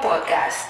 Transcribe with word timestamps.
Podcast. 0.00 0.68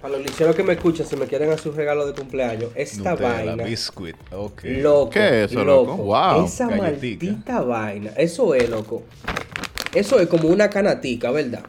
Para 0.00 0.16
los 0.16 0.26
licheros 0.26 0.56
que 0.56 0.62
me 0.62 0.72
escuchan, 0.72 1.06
si 1.06 1.16
me 1.16 1.26
quieren 1.26 1.50
hacer 1.52 1.70
un 1.70 1.76
regalo 1.76 2.06
de 2.06 2.12
cumpleaños, 2.14 2.70
esta 2.74 3.10
Nutella, 3.12 3.44
vaina. 3.44 3.64
biscuit. 3.64 4.16
Ok. 4.32 4.62
Loco. 4.64 5.10
¿Qué 5.10 5.44
es 5.44 5.50
eso, 5.52 5.64
loco? 5.64 5.96
Wow, 5.96 6.44
Esa 6.44 6.66
galletica. 6.66 6.82
maldita 7.26 7.60
vaina. 7.60 8.10
Eso 8.16 8.54
es, 8.54 8.68
loco. 8.68 9.04
Eso 9.94 10.18
es 10.18 10.26
como 10.28 10.48
una 10.48 10.68
canatica, 10.70 11.30
¿verdad? 11.30 11.64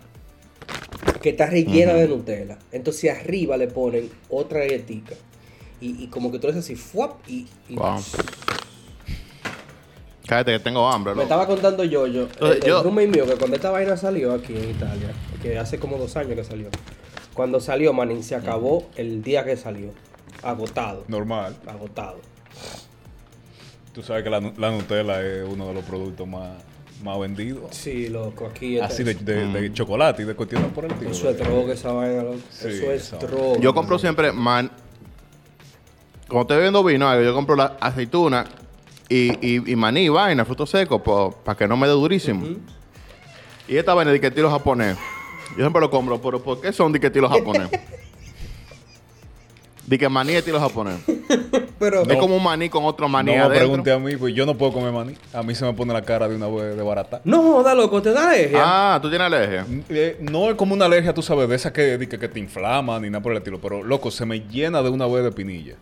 Que 1.22 1.30
está 1.30 1.46
rellena 1.46 1.94
de 1.94 2.08
Nutella. 2.08 2.58
Entonces 2.72 3.12
arriba 3.16 3.56
le 3.58 3.68
ponen 3.68 4.10
otra 4.30 4.60
galletica. 4.62 5.14
Y, 5.80 6.04
y 6.04 6.08
como 6.08 6.32
que 6.32 6.40
tú 6.40 6.48
le 6.48 6.54
haces 6.54 6.66
así, 6.66 6.76
¡fuap! 6.76 7.28
Y, 7.28 7.48
y- 7.70 7.76
Wow. 7.76 8.02
Cállate 10.26 10.54
que 10.54 10.60
tengo 10.60 10.90
hambre, 10.90 11.14
Me 11.16 11.24
estaba 11.24 11.46
contando 11.46 11.84
yo, 11.84 12.08
yo, 12.08 12.22
Entonces, 12.24 12.58
el, 12.58 12.64
el 12.64 12.70
yo- 12.70 12.82
roommate 12.84 13.08
mío, 13.08 13.26
que 13.26 13.36
cuando 13.36 13.58
esta 13.58 13.70
vaina 13.72 13.98
salió 13.98 14.34
aquí 14.34 14.56
en 14.56 14.70
Italia, 14.70 15.12
que 15.44 15.60
hace 15.60 15.78
como 15.78 15.98
dos 15.98 16.16
años 16.18 16.34
que 16.36 16.44
salió, 16.44 16.70
cuando 17.36 17.60
salió, 17.60 17.94
manín, 17.94 18.24
se 18.24 18.34
acabó 18.36 18.88
el 18.96 19.22
día 19.22 19.44
que 19.46 19.56
salió. 19.58 19.90
Agotado. 20.42 21.04
Normal. 21.08 21.56
Agotado. 21.68 22.20
Tú 23.94 24.02
sabes 24.02 24.24
que 24.24 24.30
la, 24.30 24.40
nu- 24.42 24.54
la 24.58 24.72
Nutella 24.72 25.22
es 25.22 25.48
uno 25.48 25.68
de 25.68 25.74
los 25.76 25.84
productos 25.84 26.28
más, 26.28 26.50
más 27.04 27.20
vendidos. 27.20 27.76
Sí, 27.76 28.08
loco, 28.10 28.48
aquí 28.48 28.80
Así 28.80 29.04
de, 29.04 29.14
de- 29.14 29.48
de 29.48 29.74
chocolate 29.74 30.24
y 30.24 30.26
de 30.26 30.34
cuestiones 30.36 30.72
por 30.72 30.86
el 30.86 30.92
estilo. 30.92 31.12
Eso 31.12 31.30
es 31.30 31.38
droga, 31.38 31.74
esa 31.74 31.92
vaina, 31.92 32.24
loco. 32.24 32.40
Sí, 32.50 32.68
Eso 32.70 32.92
es 32.92 33.12
droga. 33.20 33.60
Yo 33.60 33.74
compro 33.74 34.00
siempre 34.00 34.32
man. 34.32 34.72
Cuando 36.28 36.42
estoy 36.44 36.58
bebiendo 36.58 36.84
vino, 36.84 37.08
algo, 37.08 37.24
yo 37.24 37.34
compro 37.34 37.56
la 37.56 37.78
aceituna 37.80 38.46
y, 39.10 39.32
y, 39.46 39.72
y 39.72 39.76
maní, 39.76 40.10
vaina, 40.10 40.46
frutos 40.46 40.70
secos, 40.72 41.02
para 41.44 41.58
que 41.58 41.68
no 41.68 41.78
me 41.78 41.86
dé 41.88 41.94
durísimo. 41.94 42.48
Y 43.68 43.78
esta 43.78 43.94
vaina 43.94 44.12
de 44.12 44.20
que 44.20 44.28
estilo 44.28 44.50
japonés. 44.50 44.98
Yo 45.56 45.64
siempre 45.64 45.82
lo 45.82 45.90
compro, 45.90 46.22
pero 46.22 46.42
¿por 46.42 46.62
qué 46.62 46.74
son 46.74 46.92
de 46.92 47.00
que 47.00 47.08
estilo 47.08 47.30
japonés? 47.30 47.70
de 49.86 49.98
que 49.98 50.10
maní 50.10 50.34
de 50.34 50.40
estilo 50.40 50.60
japonés. 50.60 50.96
Pero, 51.80 52.04
Es 52.04 52.18
como 52.18 52.38
un 52.38 52.44
maní 52.44 52.70
con 52.70 52.86
otro 52.86 53.10
maní 53.10 53.36
No 53.36 53.50
me 53.50 53.56
pregunte 53.56 53.92
a 53.92 54.00
mí, 54.00 54.16
pues 54.16 54.34
yo 54.34 54.46
no 54.46 54.56
puedo 54.56 54.72
comer 54.72 54.92
maní. 54.92 55.16
A 55.34 55.44
mí 55.44 55.54
se 55.54 55.66
me 55.66 55.74
pone 55.74 55.92
la 55.94 56.02
cara 56.02 56.28
de 56.28 56.36
una 56.36 56.48
vez 56.48 56.76
de 56.76 56.84
barata. 56.84 57.22
no 57.26 57.42
joda, 57.42 57.76
loco, 57.76 58.02
te 58.02 58.12
da 58.12 58.30
alergia. 58.30 58.60
Ah, 58.64 59.00
tú 59.02 59.10
tienes 59.10 59.28
alergia. 59.28 59.66
Eh, 59.90 60.18
no 60.22 60.50
es 60.50 60.56
como 60.56 60.74
una 60.74 60.86
alergia, 60.86 61.14
tú 61.14 61.22
sabes, 61.22 61.50
de 61.50 61.56
esa 61.56 61.74
que, 61.74 61.98
de 61.98 62.08
que, 62.08 62.18
que 62.18 62.28
te 62.30 62.40
inflama 62.40 63.00
ni 63.00 63.10
nada 63.10 63.22
por 63.22 63.34
el 63.34 63.40
estilo. 63.40 63.60
Pero, 63.60 63.84
loco, 63.84 64.10
se 64.12 64.26
me 64.26 64.40
llena 64.40 64.82
de 64.82 64.90
una 64.90 65.06
vez 65.08 65.24
de 65.24 65.32
pinilla. 65.32 65.76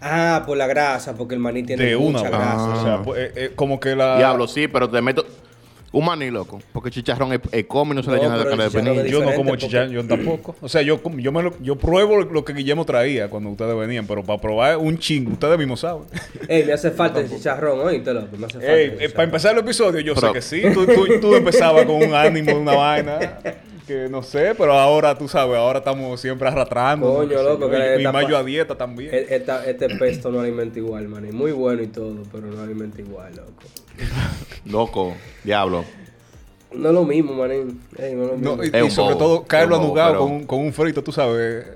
Ah, 0.00 0.44
por 0.46 0.56
la 0.56 0.66
grasa, 0.66 1.14
porque 1.14 1.34
el 1.34 1.40
maní 1.40 1.62
tiene 1.62 1.84
De 1.84 1.96
mucha 1.96 2.28
grasa. 2.28 2.68
O 2.68 2.82
sea, 2.82 3.02
pues, 3.02 3.20
eh, 3.20 3.32
eh, 3.36 3.52
como 3.54 3.78
que 3.78 3.94
la... 3.94 4.16
Diablo, 4.16 4.46
sí, 4.48 4.66
pero 4.66 4.88
te 4.88 5.02
meto 5.02 5.26
un 5.92 6.04
maní, 6.04 6.30
loco. 6.30 6.60
Porque 6.72 6.90
chicharrón 6.90 7.32
es, 7.32 7.40
es 7.50 7.64
come 7.66 7.92
y 7.92 7.96
no 7.96 8.02
se 8.02 8.10
le 8.10 8.18
llena 8.18 8.36
de 8.38 8.44
pero 8.44 8.56
cara 8.56 8.70
de 8.70 9.06
es 9.06 9.10
Yo 9.10 9.24
no 9.24 9.34
como 9.34 9.56
chicharrón, 9.56 9.90
yo 9.90 10.06
tampoco. 10.06 10.54
O 10.60 10.68
sea, 10.68 10.82
yo, 10.82 11.02
como- 11.02 11.18
yo, 11.18 11.32
me 11.32 11.42
lo- 11.42 11.58
yo 11.60 11.76
pruebo 11.76 12.18
lo 12.22 12.44
que 12.44 12.52
Guillermo 12.52 12.84
traía 12.84 13.28
cuando 13.28 13.50
ustedes 13.50 13.76
venían, 13.76 14.06
pero 14.06 14.22
para 14.22 14.40
probar 14.40 14.76
un 14.76 14.98
chingo, 14.98 15.32
ustedes 15.32 15.58
mismos 15.58 15.80
saben. 15.80 16.04
Ey, 16.48 16.64
me 16.64 16.72
hace 16.72 16.90
falta 16.92 17.20
el 17.20 17.28
chicharrón, 17.28 17.80
oíste, 17.80 18.14
loco. 18.14 18.28
Me 18.36 18.46
hace 18.46 18.54
falta. 18.58 18.72
Ey, 18.72 18.96
eh, 19.00 19.08
para 19.10 19.24
empezar 19.24 19.52
el 19.54 19.60
episodio, 19.60 20.00
yo 20.00 20.14
Pero- 20.14 20.28
sé 20.28 20.32
que 20.32 20.42
sí. 20.42 20.62
Tú, 20.72 20.86
tú, 20.86 21.06
tú 21.20 21.34
empezabas 21.34 21.84
con 21.86 21.96
un 21.96 22.14
ánimo, 22.14 22.56
una 22.56 22.74
vaina, 22.76 23.38
que 23.90 24.08
no 24.08 24.22
sé, 24.22 24.54
pero 24.56 24.72
ahora 24.74 25.18
tú 25.18 25.26
sabes, 25.26 25.56
ahora 25.56 25.80
estamos 25.80 26.20
siempre 26.20 26.46
arrastrando. 26.48 27.12
Coño, 27.12 27.42
loco, 27.42 27.68
que 27.68 27.76
y, 27.76 27.80
le 27.80 28.00
y 28.00 28.04
tapa- 28.04 28.20
más 28.20 28.30
yo 28.30 28.36
a 28.38 28.44
dieta 28.44 28.76
también. 28.76 29.12
E- 29.12 29.26
esta- 29.30 29.64
este 29.66 29.88
pesto 29.96 30.30
no 30.30 30.38
alimenta 30.40 30.78
igual, 30.78 31.08
maní. 31.08 31.32
Muy 31.32 31.50
bueno 31.52 31.82
y 31.82 31.88
todo, 31.88 32.22
pero 32.30 32.46
no 32.46 32.62
alimenta 32.62 33.00
igual, 33.00 33.34
loco. 33.34 33.50
Loco, 34.66 35.14
diablo. 35.44 35.84
No 36.72 36.88
es 36.90 36.94
lo 36.94 37.04
mismo, 37.04 37.32
maní. 37.34 37.54
Ey, 37.98 38.14
no 38.14 38.22
es 38.24 38.28
lo 38.30 38.36
mismo. 38.36 38.56
No, 38.56 38.64
y, 38.86 38.90
sobre 38.90 39.16
todo, 39.16 39.42
caerlo 39.42 39.74
anugado 39.76 40.10
pero- 40.12 40.20
con, 40.24 40.32
un- 40.32 40.46
con 40.46 40.58
un 40.60 40.72
frito, 40.72 41.02
tú 41.02 41.10
sabes. 41.10 41.66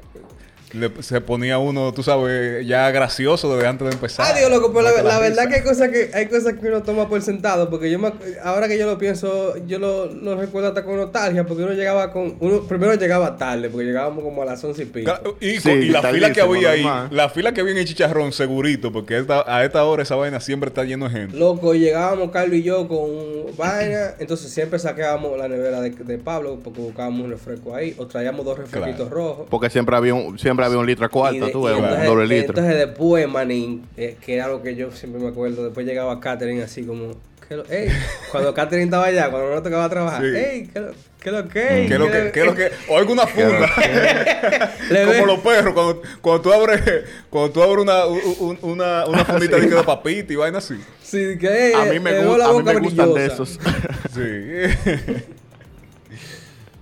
Le- 0.74 1.02
se 1.02 1.20
ponía 1.20 1.58
uno, 1.58 1.92
tú 1.94 2.02
sabes, 2.02 2.66
ya 2.66 2.90
gracioso 2.90 3.54
desde 3.54 3.68
antes 3.68 3.88
de 3.88 3.94
empezar. 3.94 4.26
Ah, 4.28 4.38
Dios, 4.38 4.50
loco, 4.50 4.72
pero 4.72 5.02
la, 5.02 5.18
verdad 5.18 5.48
que 5.48 5.56
hay 5.56 5.62
cosas 5.62 5.88
que 5.90 6.10
hay 6.14 6.26
cosas 6.26 6.54
que 6.60 6.66
uno 6.68 6.82
toma 6.82 7.08
por 7.08 7.20
sentado, 7.22 7.70
porque 7.70 7.90
yo 7.90 7.98
me, 7.98 8.12
ahora 8.42 8.68
que 8.68 8.78
yo 8.78 8.86
lo 8.86 8.98
pienso, 8.98 9.54
yo 9.66 9.78
lo, 9.78 10.06
lo 10.06 10.36
recuerdo 10.36 10.68
hasta 10.68 10.84
con 10.84 10.96
nostalgia, 10.96 11.44
porque 11.46 11.62
uno 11.62 11.72
llegaba 11.72 12.12
con, 12.12 12.36
uno 12.40 12.62
primero 12.62 12.94
llegaba 12.94 13.36
tarde, 13.36 13.70
porque 13.70 13.86
llegábamos 13.86 14.24
como 14.24 14.42
a 14.42 14.44
las 14.44 14.62
once 14.64 14.82
y 14.82 14.86
pico. 14.86 15.04
Claro, 15.12 15.36
Y, 15.40 15.56
Sí, 15.60 15.68
con- 15.70 15.82
y 15.82 15.86
la 15.86 16.02
fila 16.02 16.32
que 16.32 16.40
había 16.40 16.70
ahí, 16.70 16.82
normal. 16.82 17.08
la 17.12 17.28
fila 17.28 17.52
que 17.52 17.60
había 17.60 17.72
en 17.72 17.78
el 17.78 17.84
chicharrón, 17.86 18.32
segurito, 18.32 18.92
porque 18.92 19.18
esta- 19.18 19.44
a 19.46 19.64
esta 19.64 19.84
hora 19.84 20.02
esa 20.02 20.16
vaina 20.16 20.40
siempre 20.40 20.68
está 20.68 20.84
lleno 20.84 21.08
de 21.08 21.10
gente. 21.12 21.36
Loco, 21.36 21.74
llegábamos 21.74 22.30
Carlos 22.30 22.56
y 22.56 22.62
yo 22.62 22.88
con 22.88 23.08
vaina, 23.56 24.14
entonces 24.18 24.50
siempre 24.50 24.78
sacábamos 24.78 25.38
la 25.38 25.48
nevera 25.48 25.80
de, 25.80 25.90
de 25.90 26.18
Pablo, 26.18 26.58
porque 26.62 26.80
buscábamos 26.80 27.24
un 27.24 27.30
refresco 27.30 27.74
ahí, 27.74 27.94
o 27.98 28.06
traíamos 28.06 28.44
dos 28.44 28.58
refresquitos 28.58 29.08
Claro. 29.08 29.14
rojos. 29.14 29.46
Porque 29.50 29.70
siempre 29.70 29.96
había 29.96 30.14
un, 30.14 30.38
siempre 30.38 30.63
había 30.64 30.78
un 30.78 30.86
litro 30.86 31.04
a 31.04 31.08
Y 31.08 31.10
cuarto, 31.10 31.46
de- 31.46 31.52
tú 31.52 31.62
ves, 31.64 31.76
un 31.76 32.04
doble 32.06 32.26
litro. 32.26 32.48
Entonces 32.58 32.76
después, 32.86 33.28
manín, 33.28 33.86
eh, 33.96 34.16
que 34.20 34.34
era 34.36 34.48
lo 34.48 34.62
que 34.62 34.74
yo 34.74 34.90
siempre 34.92 35.20
me 35.20 35.28
acuerdo, 35.28 35.64
después 35.64 35.86
llegaba 35.86 36.18
Catherine 36.20 36.62
así 36.62 36.84
como, 36.84 37.12
¿qué 37.48 37.56
lo, 37.56 37.64
ey, 37.70 37.88
cuando 38.32 38.52
Catherine 38.54 38.84
estaba 38.84 39.06
allá, 39.06 39.30
cuando 39.30 39.54
no 39.54 39.62
tocaba 39.62 39.88
trabajar, 39.88 40.22
Sí. 40.22 40.28
ey, 40.36 40.66
¿qué 40.72 40.80
lo, 40.80 40.90
qué 41.20 41.30
lo 41.30 41.48
que? 41.48 41.60
¿Qué 41.88 41.94
es 41.94 41.98
lo 41.98 42.10
que, 42.10 42.30
qué 42.32 42.40
es 42.40 42.46
lo 42.46 42.54
que? 42.54 42.70
O 42.88 42.98
alguna 42.98 43.26
funda. 43.26 43.70
Como 45.14 45.26
los 45.26 45.38
perros, 45.40 45.72
cuando, 45.74 46.02
cuando 46.20 46.42
tú 46.42 46.52
abres, 46.52 46.82
cuando 47.30 47.50
tú 47.50 47.62
abres 47.62 47.82
una, 47.82 48.06
un- 48.06 48.58
una, 48.62 49.06
una 49.06 49.24
fundita 49.24 49.56
de, 49.56 49.68
que 49.68 49.74
de 49.74 49.82
papita 49.82 50.32
y 50.32 50.36
vaina 50.36 50.58
así. 50.58 50.74
Sí, 51.02 51.38
que 51.38 51.72
A 51.74 51.84
mí 51.86 51.98
me, 52.00 52.12
le 52.12 52.18
gu- 52.20 52.22
veo 52.24 52.36
la 52.38 52.46
a 52.46 52.52
mí 52.52 52.62
me 52.62 52.74
gustan 52.80 53.14
de 53.14 53.26
esos. 53.26 53.58
Sí. 54.14 55.24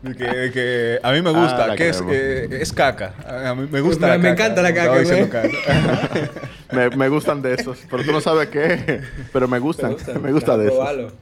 Que, 0.02 0.50
que 0.52 0.98
a 1.02 1.12
mí 1.12 1.22
me 1.22 1.30
Ah, 1.30 1.32
gusta, 1.32 1.66
la 1.68 1.76
que 1.76 1.88
es, 1.90 2.02
eh, 2.10 2.48
es 2.60 2.72
caca. 2.72 3.14
A 3.48 3.54
mí 3.54 3.68
me 3.70 3.80
gusta 3.80 4.06
Me- 4.06 4.12
la 4.12 4.18
me 4.18 4.28
caca. 4.30 4.44
encanta 4.46 4.62
la 4.62 4.74
caca, 4.74 4.98
diciendo 4.98 5.28
güey. 5.30 5.52
caca. 5.52 6.30
me, 6.72 6.90
me 6.96 7.08
gustan 7.08 7.40
de 7.40 7.54
esos. 7.54 7.78
Pero 7.88 8.02
tú 8.04 8.10
no 8.10 8.20
sabes 8.20 8.48
qué. 8.48 9.00
Pero 9.32 9.46
me 9.46 9.60
gustan. 9.60 9.94
Me, 10.20 10.32
gusta 10.32 10.56
de 10.56 10.64
esos. 10.66 10.76
probarlo. 10.76 11.12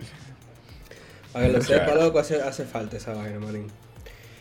Para 1.33 1.47
que 1.47 1.53
lo 1.53 1.61
sepa, 1.63 1.95
loco, 1.95 2.19
hace, 2.19 2.41
hace 2.43 2.65
falta 2.65 2.97
esa 2.97 3.13
vaina, 3.13 3.39
manín. 3.39 3.67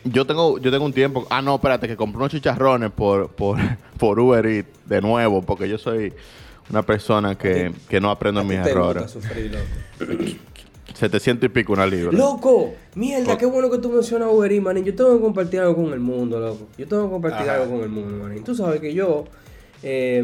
Yo 0.04 0.26
tengo, 0.26 0.58
yo 0.58 0.70
tengo 0.70 0.86
un 0.86 0.94
tiempo. 0.94 1.26
Ah, 1.28 1.42
no, 1.42 1.56
espérate, 1.56 1.86
que 1.86 1.96
compré 1.96 2.16
unos 2.16 2.30
chicharrones 2.32 2.90
por, 2.90 3.28
por, 3.32 3.58
por 3.98 4.18
Uber 4.18 4.46
Eats 4.46 4.68
de 4.86 5.02
nuevo, 5.02 5.42
porque 5.42 5.68
yo 5.68 5.76
soy 5.76 6.14
una 6.70 6.82
persona 6.82 7.36
que, 7.36 7.72
que 7.90 8.00
no 8.00 8.10
aprendo 8.10 8.42
mis 8.42 8.52
te 8.52 8.56
gusta 8.58 8.70
errores. 8.70 9.10
sufrir, 9.10 9.52
loco. 9.52 10.14
700 10.94 11.46
y 11.46 11.48
pico 11.48 11.72
una 11.72 11.86
libra. 11.86 12.12
Loco, 12.12 12.72
mierda, 12.94 13.36
qué 13.38 13.46
bueno 13.46 13.70
que 13.70 13.78
tú 13.78 13.90
mencionas 13.90 14.28
Uber 14.32 14.50
Eats, 14.52 14.62
manín. 14.62 14.84
Yo 14.84 14.94
tengo 14.94 15.14
que 15.16 15.20
compartir 15.22 15.60
algo 15.60 15.76
con 15.76 15.92
el 15.92 16.00
mundo, 16.00 16.38
loco. 16.40 16.68
Yo 16.76 16.86
tengo 16.86 17.04
que 17.04 17.10
compartir 17.12 17.48
Ajá. 17.48 17.62
algo 17.62 17.74
con 17.76 17.82
el 17.82 17.88
mundo, 17.88 18.24
manín. 18.24 18.44
Tú 18.44 18.54
sabes 18.54 18.80
que 18.80 18.92
yo, 18.92 19.24
eh, 19.82 20.22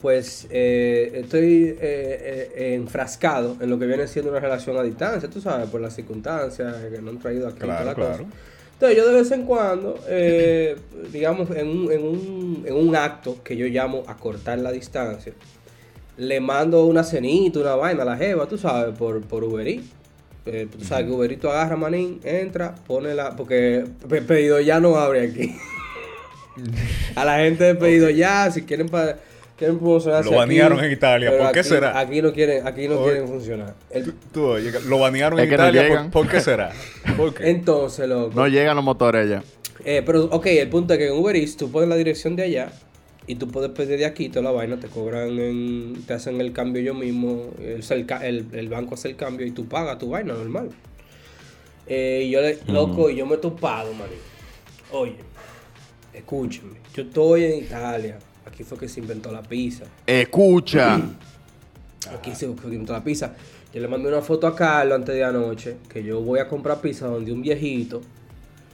pues, 0.00 0.48
eh, 0.50 1.12
estoy 1.22 1.76
eh, 1.80 2.50
eh, 2.56 2.74
enfrascado 2.74 3.56
en 3.60 3.70
lo 3.70 3.78
que 3.78 3.86
viene 3.86 4.08
siendo 4.08 4.30
una 4.32 4.40
relación 4.40 4.76
a 4.76 4.82
distancia, 4.82 5.30
tú 5.30 5.40
sabes, 5.40 5.68
por 5.70 5.80
las 5.80 5.94
circunstancias 5.94 6.74
que 6.92 7.00
no 7.00 7.10
han 7.10 7.18
traído 7.18 7.46
aquí 7.48 7.60
Claro, 7.60 7.84
la 7.84 7.94
claro. 7.94 8.10
cosa. 8.18 8.24
Entonces 8.74 8.98
yo 8.98 9.08
de 9.08 9.14
vez 9.14 9.30
en 9.30 9.44
cuando, 9.44 9.96
eh, 10.08 10.74
digamos, 11.12 11.48
en 11.52 11.68
un, 11.68 11.92
en, 11.92 12.02
un, 12.02 12.64
en 12.66 12.74
un 12.74 12.96
acto 12.96 13.36
que 13.44 13.56
yo 13.56 13.66
llamo 13.66 14.02
a 14.08 14.16
cortar 14.16 14.58
la 14.58 14.72
distancia, 14.72 15.32
le 16.22 16.40
mando 16.40 16.84
una 16.86 17.04
cenita, 17.04 17.58
una 17.60 17.74
vaina 17.74 18.02
a 18.02 18.06
la 18.06 18.16
jeva, 18.16 18.46
tú 18.46 18.56
sabes, 18.58 18.96
por, 18.96 19.20
por 19.22 19.44
Uber 19.44 19.66
Eats. 19.66 19.84
Eh, 20.46 20.66
tú 20.70 20.84
sabes 20.84 21.06
que 21.06 21.12
Uber 21.12 21.30
Eats 21.30 21.40
tú 21.42 21.48
agarra, 21.48 21.76
manín, 21.76 22.20
entra, 22.24 22.74
pone 22.86 23.14
la... 23.14 23.36
Porque 23.36 23.84
pe- 24.08 24.22
pedido 24.22 24.60
ya 24.60 24.80
no 24.80 24.96
abre 24.96 25.22
aquí. 25.28 25.54
a 27.16 27.24
la 27.24 27.38
gente 27.38 27.64
de 27.64 27.74
pedido 27.74 28.10
ya, 28.10 28.50
si 28.50 28.62
quieren 28.62 28.88
pa- 28.88 29.16
quieren 29.56 29.78
promocionarse 29.78 30.24
Lo 30.30 30.40
aquí, 30.40 30.50
banearon 30.50 30.84
en 30.84 30.92
Italia, 30.92 31.30
¿por 31.38 31.52
qué 31.52 31.60
aquí- 31.60 31.68
será? 31.68 31.98
Aquí 31.98 32.20
no 32.22 32.32
quieren, 32.32 32.66
aquí 32.66 32.88
no 32.88 32.96
Oye. 33.00 33.10
quieren 33.12 33.28
funcionar. 33.28 33.74
El- 33.90 34.12
Tú, 34.32 34.44
oye, 34.46 34.70
lo 34.88 34.98
banearon 34.98 35.38
en 35.38 35.48
no 35.48 35.54
Italia. 35.54 35.82
llegan. 35.82 36.10
¿por, 36.10 36.22
por 36.24 36.32
qué 36.32 36.40
será? 36.40 36.70
¿Por 37.16 37.34
qué? 37.34 37.48
entonces, 37.50 38.08
loco. 38.08 38.32
No 38.34 38.48
llegan 38.48 38.76
los 38.76 38.84
motores 38.84 39.28
ya. 39.28 39.42
Eh, 39.84 40.02
pero, 40.04 40.24
ok, 40.24 40.46
el 40.46 40.68
punto 40.68 40.92
es 40.94 40.98
que 40.98 41.06
en 41.08 41.12
Uber 41.14 41.34
Eats 41.36 41.56
tú 41.56 41.70
pones 41.70 41.88
la 41.88 41.96
dirección 41.96 42.36
de 42.36 42.42
allá 42.44 42.72
y 43.26 43.36
tú 43.36 43.48
puedes 43.48 43.70
pedir 43.70 43.98
de 43.98 44.06
aquí 44.06 44.28
toda 44.28 44.42
la 44.42 44.50
vaina, 44.50 44.78
te 44.78 44.88
cobran, 44.88 45.38
en, 45.38 46.02
te 46.06 46.14
hacen 46.14 46.40
el 46.40 46.52
cambio 46.52 46.82
ellos 46.82 46.96
mismos, 46.96 47.40
el, 47.58 48.46
el, 48.52 48.68
banco 48.68 48.94
hace 48.94 49.08
el 49.08 49.16
cambio 49.16 49.46
y 49.46 49.52
tú 49.52 49.66
pagas 49.66 49.98
tu 49.98 50.10
vaina 50.10 50.34
normal. 50.34 50.70
Eh, 51.86 52.24
y 52.26 52.30
yo, 52.30 52.40
le, 52.40 52.58
loco, 52.66 53.10
y 53.10 53.16
yo 53.16 53.26
me 53.26 53.36
he 53.36 53.38
topado, 53.38 53.92
man. 53.94 54.08
Oye, 54.90 55.16
escúchame, 56.12 56.78
yo 56.94 57.04
estoy 57.04 57.44
en 57.44 57.58
Italia, 57.64 58.18
aquí 58.44 58.64
fue 58.64 58.78
que 58.78 58.88
se 58.88 59.00
inventó 59.00 59.30
la 59.30 59.42
pizza. 59.42 59.84
Escucha. 60.06 61.00
Aquí 62.12 62.34
se 62.34 62.46
inventó 62.46 62.92
la 62.92 63.04
pizza. 63.04 63.32
Yo 63.72 63.80
le 63.80 63.86
mandé 63.86 64.08
una 64.08 64.20
foto 64.20 64.48
a 64.48 64.56
Carlos 64.56 64.96
antes 64.96 65.14
de 65.14 65.22
anoche 65.22 65.76
que 65.88 66.02
yo 66.02 66.20
voy 66.20 66.40
a 66.40 66.48
comprar 66.48 66.80
pizza 66.80 67.06
donde 67.06 67.32
un 67.32 67.40
viejito, 67.40 68.00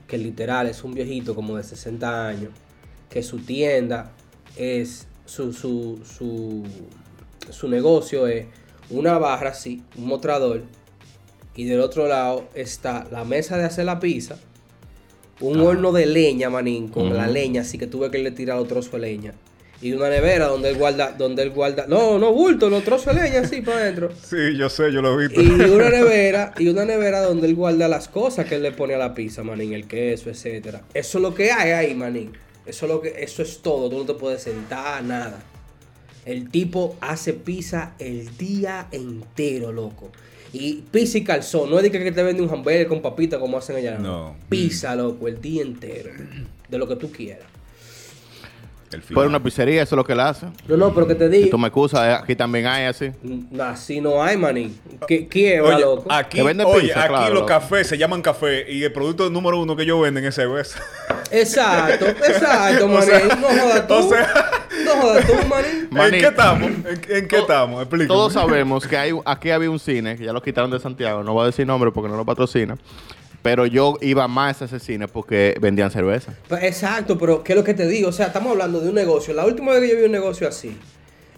que 0.06 0.16
literal 0.16 0.66
es 0.66 0.82
un 0.82 0.94
viejito 0.94 1.34
como 1.34 1.54
de 1.58 1.62
60 1.62 2.26
años, 2.26 2.50
que 3.10 3.22
su 3.22 3.38
tienda 3.40 4.12
es, 4.56 5.06
su, 5.26 5.52
su, 5.52 6.00
su, 6.04 6.64
su 7.50 7.68
negocio 7.68 8.26
es 8.26 8.46
una 8.90 9.18
barra 9.18 9.50
así, 9.50 9.82
un 9.96 10.06
mostrador, 10.06 10.62
y 11.58 11.64
del 11.64 11.80
otro 11.80 12.06
lado 12.06 12.48
está 12.54 13.06
la 13.10 13.24
mesa 13.24 13.58
de 13.58 13.64
hacer 13.64 13.84
la 13.84 13.98
pizza 13.98 14.38
Un 15.40 15.60
horno 15.60 15.90
de 15.90 16.06
leña, 16.06 16.50
manín, 16.50 16.86
con 16.86 17.14
la 17.14 17.26
leña, 17.26 17.62
así 17.62 17.78
que 17.78 17.88
tuve 17.88 18.10
que 18.10 18.18
le 18.18 18.30
tirar 18.30 18.58
los 18.58 18.68
trozos 18.68 18.92
de 18.92 18.98
leña. 19.00 19.34
Y 19.80 19.92
una 19.92 20.08
nevera 20.08 20.46
donde 20.46 20.70
él 20.70 20.76
guarda, 20.76 21.12
donde 21.16 21.42
él 21.42 21.50
guarda, 21.50 21.86
no, 21.88 22.18
no 22.18 22.32
bulto, 22.32 22.68
los 22.70 22.82
trozos 22.84 23.14
de 23.14 23.22
leña 23.22 23.40
así 23.40 23.60
para 23.60 23.78
adentro. 23.78 24.10
Sí, 24.22 24.56
yo 24.56 24.68
sé, 24.68 24.92
yo 24.92 25.02
lo 25.02 25.20
he 25.20 25.28
visto. 25.28 25.40
Y 25.40 25.48
una 25.48 25.90
nevera, 25.90 26.54
y 26.58 26.68
una 26.68 26.84
nevera 26.84 27.22
donde 27.22 27.48
él 27.48 27.54
guarda 27.54 27.88
las 27.88 28.08
cosas 28.08 28.46
que 28.46 28.54
él 28.54 28.62
le 28.62 28.72
pone 28.72 28.94
a 28.94 28.98
la 28.98 29.14
pizza, 29.14 29.42
manín, 29.42 29.72
el 29.72 29.86
queso, 29.86 30.30
etcétera. 30.30 30.82
Eso 30.94 31.18
es 31.18 31.22
lo 31.22 31.34
que 31.34 31.50
hay 31.50 31.72
ahí, 31.72 31.94
manín. 31.94 32.32
Eso 32.68 32.86
es 32.86 32.92
lo 32.92 33.00
que, 33.00 33.14
eso 33.22 33.42
es 33.42 33.58
todo. 33.58 33.88
Tú 33.88 33.98
no 33.98 34.04
te 34.04 34.14
puedes 34.14 34.42
sentar, 34.42 35.02
nada. 35.02 35.42
El 36.26 36.50
tipo 36.50 36.96
hace 37.00 37.32
pizza 37.32 37.94
el 37.98 38.36
día 38.36 38.88
entero, 38.92 39.72
loco. 39.72 40.10
Y 40.52 40.82
pizza 40.90 41.18
y 41.18 41.24
calzón. 41.24 41.70
No 41.70 41.78
es 41.78 41.82
de 41.84 41.90
que 41.90 42.12
te 42.12 42.22
vende 42.22 42.42
un 42.42 42.50
hamburger 42.50 42.86
con 42.86 43.00
papita 43.00 43.40
como 43.40 43.56
hacen 43.56 43.76
allá. 43.76 43.98
No. 43.98 44.36
Pizza, 44.50 44.94
loco, 44.94 45.28
el 45.28 45.40
día 45.40 45.62
entero. 45.62 46.10
De 46.68 46.78
lo 46.78 46.86
que 46.86 46.96
tú 46.96 47.10
quieras. 47.10 47.47
Por 49.12 49.26
una 49.26 49.42
pizzería, 49.42 49.82
eso 49.82 49.94
es 49.94 49.96
lo 49.98 50.04
que 50.04 50.12
él 50.14 50.20
hace. 50.20 50.46
No, 50.66 50.76
no, 50.76 50.94
pero 50.94 51.06
que 51.06 51.14
te 51.14 51.30
Si 51.30 51.36
digo. 51.36 51.50
tú 51.50 51.58
me 51.58 51.68
excusas, 51.68 52.00
eh, 52.08 52.12
aquí 52.22 52.34
también 52.34 52.66
hay 52.66 52.84
así. 52.86 53.10
mm, 53.22 53.60
Así 53.60 54.00
no 54.00 54.22
hay, 54.22 54.36
manín. 54.36 54.78
¿Qué, 55.06 55.28
qué 55.28 55.60
va, 55.60 55.74
Oye, 55.76 55.80
loco? 55.84 56.10
aquí, 56.10 56.40
oye, 56.40 56.54
pizza, 56.54 57.00
aquí 57.00 57.08
claro, 57.08 57.24
los 57.26 57.34
loco. 57.34 57.46
cafés 57.46 57.86
se 57.86 57.98
llaman 57.98 58.22
café 58.22 58.70
y 58.70 58.82
el 58.84 58.92
producto 58.92 59.28
número 59.28 59.60
uno 59.60 59.76
que 59.76 59.82
ellos 59.82 60.00
venden 60.00 60.24
es 60.24 60.34
cerveza. 60.34 60.80
Exacto, 61.30 62.06
exacto, 62.08 62.84
O 62.86 62.88
manín. 62.88 63.08
sea, 63.10 63.26
no 63.36 63.46
jodas 63.48 63.86
tú. 63.86 63.94
o 63.94 64.08
sea- 64.08 64.50
no 64.84 64.90
jodas 65.02 65.26
tú, 65.26 65.32
manín. 65.48 65.88
¿En 65.90 65.96
Maní. 65.96 66.18
qué 66.20 66.26
estamos? 66.26 66.70
¿En, 66.70 67.00
en 67.16 67.28
qué 67.28 67.38
estamos? 67.38 67.80
Explícame. 67.82 68.08
Todos 68.08 68.32
sabemos 68.32 68.86
que 68.86 68.96
hay, 68.96 69.12
aquí 69.24 69.50
había 69.50 69.70
un 69.70 69.78
cine, 69.78 70.16
que 70.16 70.24
ya 70.24 70.32
lo 70.32 70.40
quitaron 70.42 70.70
de 70.70 70.78
Santiago, 70.80 71.22
no 71.22 71.32
voy 71.32 71.42
a 71.42 71.46
decir 71.46 71.66
nombre 71.66 71.90
porque 71.90 72.08
no 72.08 72.16
lo 72.16 72.24
patrocina, 72.24 72.76
pero 73.42 73.66
yo 73.66 73.96
iba 74.00 74.26
más 74.28 74.60
a 74.62 74.64
ese 74.66 74.78
cine 74.80 75.08
porque 75.08 75.54
vendían 75.60 75.90
cerveza. 75.90 76.34
Pues, 76.48 76.62
Exacto, 76.64 77.16
pero 77.18 77.42
¿qué 77.44 77.52
es 77.52 77.56
lo 77.58 77.64
que 77.64 77.74
te 77.74 77.86
digo? 77.86 78.08
O 78.08 78.12
sea, 78.12 78.26
estamos 78.26 78.52
hablando 78.52 78.80
de 78.80 78.88
un 78.88 78.94
negocio. 78.94 79.32
La 79.34 79.44
última 79.46 79.72
vez 79.72 79.82
que 79.82 79.88
yo 79.90 79.96
vi 79.96 80.04
un 80.04 80.12
negocio 80.12 80.48
así, 80.48 80.76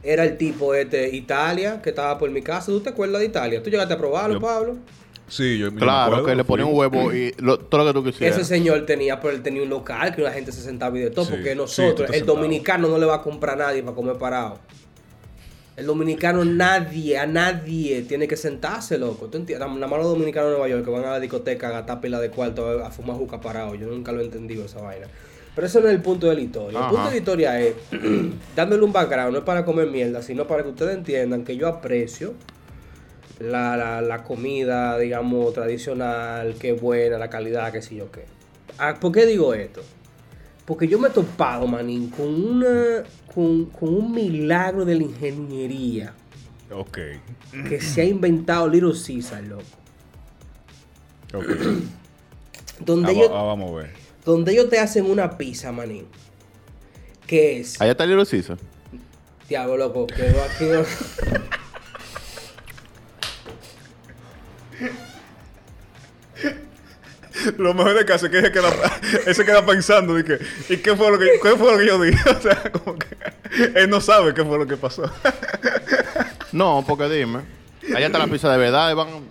era 0.03 0.25
el 0.25 0.39
tipo 0.39 0.75
este, 0.75 1.15
Italia, 1.15 1.81
que 1.83 1.91
estaba 1.91 2.19
por 2.19 2.31
mi 2.31 2.41
casa. 2.43 2.67
¿Tú 2.73 2.81
te 2.81 2.89
acuerdas 2.91 3.21
de 3.21 3.27
Italia? 3.27 3.63
¿Tú 3.63 3.69
llegaste 3.71 3.95
a 3.95 3.99
probarlo, 3.99 4.35
Yo- 4.37 4.41
Pablo? 4.41 4.77
Sí, 5.29 5.59
yo, 5.59 5.67
yo 5.67 5.73
me 5.73 5.81
Claro, 5.81 6.07
acuerdo, 6.17 6.27
que 6.27 6.35
le 6.35 6.43
ponía 6.45 6.67
un 6.67 6.75
huevo 6.77 7.13
y 7.13 7.33
lo- 7.39 7.59
todo 7.61 7.85
lo 7.85 7.93
que 7.93 7.99
tú 8.01 8.05
quisieras. 8.05 8.37
Ese 8.37 8.45
señor 8.49 8.85
tenía, 8.85 9.21
pero 9.21 9.33
él 9.33 9.43
tenía 9.43 9.63
un 9.63 9.69
local 9.69 10.13
que 10.13 10.23
la 10.23 10.33
gente 10.33 10.51
se 10.51 10.61
sentaba 10.61 10.99
y 10.99 11.03
de 11.03 11.11
todo, 11.11 11.25
Sí, 11.27 11.31
porque 11.31 11.55
nosotros, 11.55 12.11
el 12.13 12.27
dominicano 12.27 12.89
no 12.89 12.99
le 12.99 13.07
va 13.07 13.17
a 13.17 13.23
comprar 13.23 13.55
a 13.61 13.67
nadie 13.67 13.83
para 13.85 13.95
comer 13.95 14.17
parado. 14.17 14.59
El 15.77 15.87
dominicano, 15.87 16.45
nadie, 16.45 17.17
a 17.17 17.27
nadie 17.27 18.03
tiene 18.03 18.29
que 18.29 18.37
sentarse, 18.37 18.99
loco. 18.99 19.27
¿Tú 19.27 19.39
entiendes? 19.39 19.67
Nada 19.67 19.87
más 19.87 19.99
los 19.99 20.09
dominicanos 20.09 20.51
de 20.51 20.59
Nueva 20.59 20.69
York 20.69 20.85
que 20.85 20.91
van 20.91 21.05
a 21.05 21.13
la 21.13 21.21
discoteca 21.21 21.69
a 21.69 21.71
gastar 21.71 22.01
pila 22.01 22.21
de 22.21 22.31
cuarto 22.31 22.85
a, 22.85 22.91
fumar 22.91 23.17
juca 23.17 23.41
parado. 23.41 23.75
Yo 23.75 23.87
nunca 23.87 24.13
lo 24.13 24.21
he 24.21 24.25
entendido 24.25 24.65
esa 24.65 24.81
vaina. 24.81 25.07
Pero 25.55 25.67
eso 25.67 25.81
no 25.81 25.89
es 25.89 25.95
el 25.95 26.03
punto 26.03 26.29
de 26.29 26.35
la 26.35 26.41
historia. 26.41 26.79
El 26.79 26.87
punto 26.87 27.05
de 27.05 27.11
la 27.11 27.17
historia 27.17 27.61
es, 27.61 27.75
dándole 28.57 28.83
un 28.83 28.93
background, 28.93 29.33
no 29.33 29.39
es 29.39 29.45
para 29.45 29.65
comer 29.65 29.89
mierda, 29.89 30.23
sino 30.23 30.47
para 30.47 30.63
que 30.63 30.69
ustedes 30.69 30.97
entiendan 30.97 31.45
que 31.45 31.57
yo 31.57 31.69
aprecio 31.69 32.35
la, 33.39 33.77
la, 33.77 34.03
la 34.03 34.23
comida, 34.23 34.99
digamos, 34.99 35.53
tradicional, 35.55 36.55
que 36.55 36.73
buena, 36.73 37.19
la 37.19 37.31
calidad, 37.31 37.73
que 37.73 37.81
sé 37.81 37.97
yo 37.97 38.11
qué. 38.13 38.25
Ah, 38.79 38.97
¿Por 39.01 39.13
qué 39.13 39.27
digo 39.27 39.55
esto? 39.55 39.83
Porque 40.65 40.87
yo 40.87 40.99
me 40.99 41.09
he 41.09 41.11
topado, 41.11 41.67
manín, 41.67 42.11
con 42.11 42.27
una. 42.27 43.03
con, 43.35 43.67
con 43.67 43.95
un 43.95 44.13
milagro 44.13 44.85
de 44.85 44.95
la 44.97 45.03
ingeniería 45.05 46.13
Ok. 46.73 46.99
que 47.69 47.81
se 47.81 48.03
ha 48.03 48.05
inventado 48.05 48.69
Little 48.69 48.93
Caesar, 48.93 49.43
loco. 49.45 49.63
Ok. 51.35 51.47
Donde, 52.81 53.09
Ah, 53.09 53.13
ellos, 53.13 53.31
va- 53.31 53.41
ah, 53.41 53.45
vamos 53.45 53.71
a 53.73 53.75
ver. 53.83 53.91
donde 54.25 54.53
ellos 54.53 54.69
te 54.71 54.79
hacen 54.79 55.07
una 55.11 55.37
pizza, 55.37 55.71
manín. 55.73 56.07
Que 57.27 57.61
es. 57.61 57.81
Allá 57.81 57.93
está 57.93 58.07
Little 58.07 58.27
Caesar. 58.27 58.59
Diablo, 59.49 59.77
loco, 59.77 60.07
que 60.07 60.23
aquí 60.23 60.65
no- 60.65 61.40
Lo 67.59 67.75
mejor 67.75 67.95
de 67.95 68.05
caso 68.05 68.27
es 68.27 68.33
que 68.33 68.39
ese 68.39 68.53
queda, 68.53 68.71
ese 69.27 69.45
queda 69.45 69.65
pensando 69.65 70.15
de 70.15 70.25
que, 70.25 70.39
¿y 70.69 70.77
qué 70.79 70.95
fue 70.97 71.11
lo 71.11 71.19
que, 71.19 71.27
qué 71.43 71.51
fue 71.57 71.73
lo 71.73 71.79
que 71.79 71.87
yo 71.87 72.01
dije? 72.01 72.31
O 72.31 72.41
sea, 72.41 72.63
como 72.73 72.97
que 72.99 73.09
él 73.75 73.89
no 73.91 74.01
sabe 74.01 74.33
qué 74.35 74.45
fue 74.45 74.59
lo 74.59 74.67
que 74.67 74.77
pasó. 74.77 75.11
No, 76.53 76.85
porque 76.87 77.09
dime. 77.09 77.43
Allá 77.95 78.07
está 78.07 78.19
la 78.19 78.27
pizza 78.27 78.51
de 78.51 78.59
verdad. 78.59 78.91
y 78.91 78.95
van- 78.95 79.29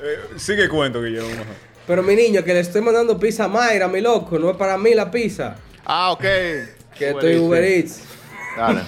Eh, 0.00 0.18
sigue 0.36 0.64
el 0.64 0.68
cuento, 0.68 1.00
Guillermo. 1.02 1.28
mejor. 1.28 1.46
Pero 1.86 2.02
mi 2.02 2.14
niño, 2.14 2.42
que 2.44 2.52
le 2.54 2.60
estoy 2.60 2.80
mandando 2.80 3.18
pizza 3.18 3.44
a 3.44 3.48
Mayra, 3.48 3.88
mi 3.88 4.00
loco, 4.00 4.38
no 4.38 4.50
es 4.50 4.56
para 4.56 4.76
mí 4.76 4.94
la 4.94 5.10
pizza. 5.10 5.56
Ah, 5.84 6.10
ok. 6.12 6.20
Que 6.20 7.10
estoy 7.10 7.36
Uber 7.38 7.62
Eats. 7.64 8.02
Dale. 8.56 8.80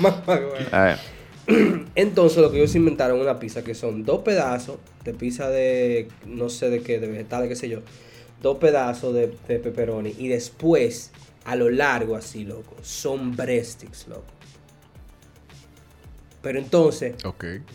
Eh, 0.73 0.97
Entonces 1.95 2.39
lo 2.39 2.51
que 2.51 2.59
ellos 2.59 2.75
inventaron 2.75 3.21
una 3.21 3.39
pizza 3.39 3.65
que 3.65 3.75
son 3.75 4.05
dos 4.05 4.23
pedazos 4.23 4.77
de 5.05 5.15
pizza 5.15 5.49
de 5.49 6.09
no 6.27 6.49
sé 6.49 6.71
de 6.71 6.83
qué, 6.83 7.01
de 7.01 7.09
vegetales, 7.09 7.49
qué 7.49 7.57
sé 7.57 7.69
yo. 7.69 7.81
Dos 8.43 8.59
pedazos 8.59 9.15
de, 9.15 9.35
de 9.49 9.59
pepperoni 9.59 10.15
y 10.19 10.29
después 10.29 11.11
a 11.45 11.57
lo 11.57 11.71
largo 11.71 12.17
así, 12.17 12.45
loco, 12.45 12.77
son 12.83 13.37
breadsticks, 13.37 14.09
loco. 14.09 14.25
Pero 16.43 16.59
entonces, 16.59 17.15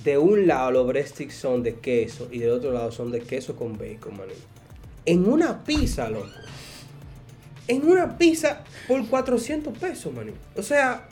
de 0.04 0.18
un 0.18 0.48
lado 0.48 0.72
los 0.72 0.88
breadsticks 0.88 1.36
son 1.36 1.62
de 1.62 1.76
queso 1.76 2.28
y 2.32 2.40
del 2.40 2.52
otro 2.52 2.72
lado 2.72 2.92
son 2.92 3.12
de 3.12 3.22
queso 3.22 3.56
con 3.56 3.78
bacon, 3.78 4.18
maní. 4.18 4.34
En 5.06 5.28
una 5.28 5.64
pizza, 5.64 6.10
loco. 6.10 6.30
En 7.68 7.88
una 7.88 8.18
pizza 8.18 8.64
por 8.88 9.08
400 9.08 9.78
pesos, 9.78 10.12
maní. 10.14 10.32
O 10.56 10.64
sea, 10.64 11.08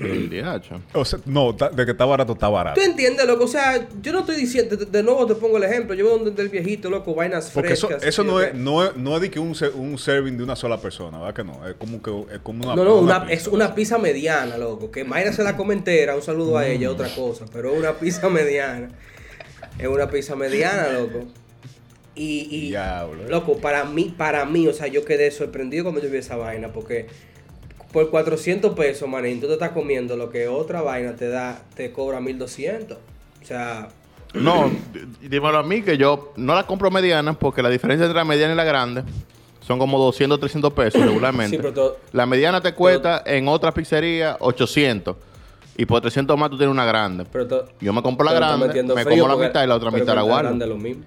el 0.00 0.28
DH. 0.30 0.80
O 0.94 1.04
sea, 1.04 1.18
no, 1.26 1.52
de 1.52 1.84
que 1.84 1.92
está 1.92 2.04
barato, 2.04 2.32
está 2.32 2.48
barato. 2.48 2.80
Tú 2.80 2.86
entiendes, 2.86 3.26
loco. 3.26 3.44
O 3.44 3.48
sea, 3.48 3.86
yo 4.02 4.12
no 4.12 4.20
estoy 4.20 4.36
diciendo, 4.36 4.76
de, 4.76 4.86
de 4.86 5.02
nuevo 5.02 5.26
te 5.26 5.34
pongo 5.34 5.56
el 5.58 5.64
ejemplo. 5.64 5.94
Yo 5.94 6.04
veo 6.06 6.18
donde 6.18 6.42
el 6.42 6.48
viejito, 6.48 6.90
loco, 6.90 7.14
vainas 7.14 7.50
Porque 7.52 7.74
eso, 7.74 7.86
frescas. 7.88 8.08
eso 8.08 8.24
no, 8.24 8.40
es, 8.40 8.54
no, 8.54 8.84
es, 8.84 8.96
no 8.96 9.14
es 9.16 9.22
de 9.22 9.30
que 9.30 9.38
un, 9.38 9.54
un 9.74 9.98
serving 9.98 10.36
de 10.36 10.42
una 10.44 10.56
sola 10.56 10.78
persona, 10.80 11.18
¿verdad 11.18 11.34
que 11.34 11.44
no? 11.44 11.66
Es 11.68 11.74
como, 11.74 12.02
que, 12.02 12.34
es 12.34 12.40
como 12.40 12.64
una 12.64 12.74
No, 12.74 12.84
no, 12.84 12.96
una- 12.98 13.20
pizza. 13.26 13.32
es 13.34 13.46
una 13.48 13.74
pizza 13.74 13.98
mediana, 13.98 14.56
loco. 14.58 14.90
Que 14.90 15.04
Mayra 15.04 15.32
se 15.32 15.42
la 15.44 15.56
come 15.56 15.74
entera, 15.74 16.16
un 16.16 16.22
saludo 16.22 16.58
a 16.58 16.66
ella, 16.66 16.90
otra 16.90 17.08
cosa. 17.14 17.44
Pero 17.52 17.72
es 17.72 17.78
una 17.78 17.92
pizza 17.92 18.28
mediana. 18.28 18.88
Es 19.78 19.86
una 19.88 20.08
pizza 20.10 20.34
mediana, 20.36 20.88
loco. 20.92 21.24
Y, 22.16 22.46
y 22.48 22.68
Diablo. 22.68 23.28
loco, 23.28 23.58
para 23.58 23.84
mí, 23.84 24.14
para 24.16 24.44
mí, 24.44 24.68
o 24.68 24.72
sea, 24.72 24.86
yo 24.86 25.04
quedé 25.04 25.30
sorprendido 25.32 25.82
cuando 25.84 26.00
yo 26.00 26.08
vi 26.10 26.18
esa 26.18 26.36
vaina. 26.36 26.72
Porque 26.72 27.06
por 27.94 28.10
400 28.10 28.74
pesos, 28.74 29.08
manín, 29.08 29.40
tú 29.40 29.46
te 29.46 29.52
estás 29.54 29.70
comiendo 29.70 30.16
lo 30.16 30.28
que 30.28 30.48
otra 30.48 30.82
vaina 30.82 31.14
te 31.14 31.28
da, 31.28 31.62
te 31.76 31.92
cobra 31.92 32.20
1200. 32.20 32.98
O 33.42 33.46
sea, 33.46 33.88
No, 34.34 34.68
dímelo 35.22 35.58
a 35.58 35.62
mí 35.62 35.80
que 35.80 35.96
yo 35.96 36.32
no 36.36 36.56
la 36.56 36.66
compro 36.66 36.90
mediana 36.90 37.34
porque 37.34 37.62
la 37.62 37.70
diferencia 37.70 38.04
entre 38.04 38.18
la 38.18 38.24
mediana 38.24 38.52
y 38.52 38.56
la 38.56 38.64
grande 38.64 39.04
son 39.60 39.78
como 39.78 39.96
200, 39.98 40.40
300 40.40 40.72
pesos 40.72 41.00
regularmente. 41.00 41.50
Sí, 41.50 41.56
pero 41.56 41.72
todo- 41.72 41.98
la 42.12 42.26
mediana 42.26 42.60
te 42.60 42.74
cuesta 42.74 43.22
en 43.24 43.46
otra 43.46 43.72
pizzería 43.72 44.36
800 44.40 45.14
y 45.76 45.86
por 45.86 46.00
300 46.00 46.36
más 46.36 46.50
tú 46.50 46.56
tienes 46.58 46.72
una 46.72 46.84
grande. 46.84 47.24
pero 47.30 47.46
to- 47.46 47.64
Yo 47.80 47.92
me 47.92 48.02
compro 48.02 48.24
la 48.26 48.32
grande, 48.32 48.66
me 48.82 49.04
como 49.04 49.28
la 49.28 49.36
mitad 49.36 49.62
y 49.62 49.66
la 49.68 49.76
otra 49.76 49.92
mitad 49.92 50.16
la 50.16 50.22
guardo. 50.22 50.48
grande 50.48 50.64
es 50.64 50.68
lo 50.68 50.76
mismo. 50.76 51.04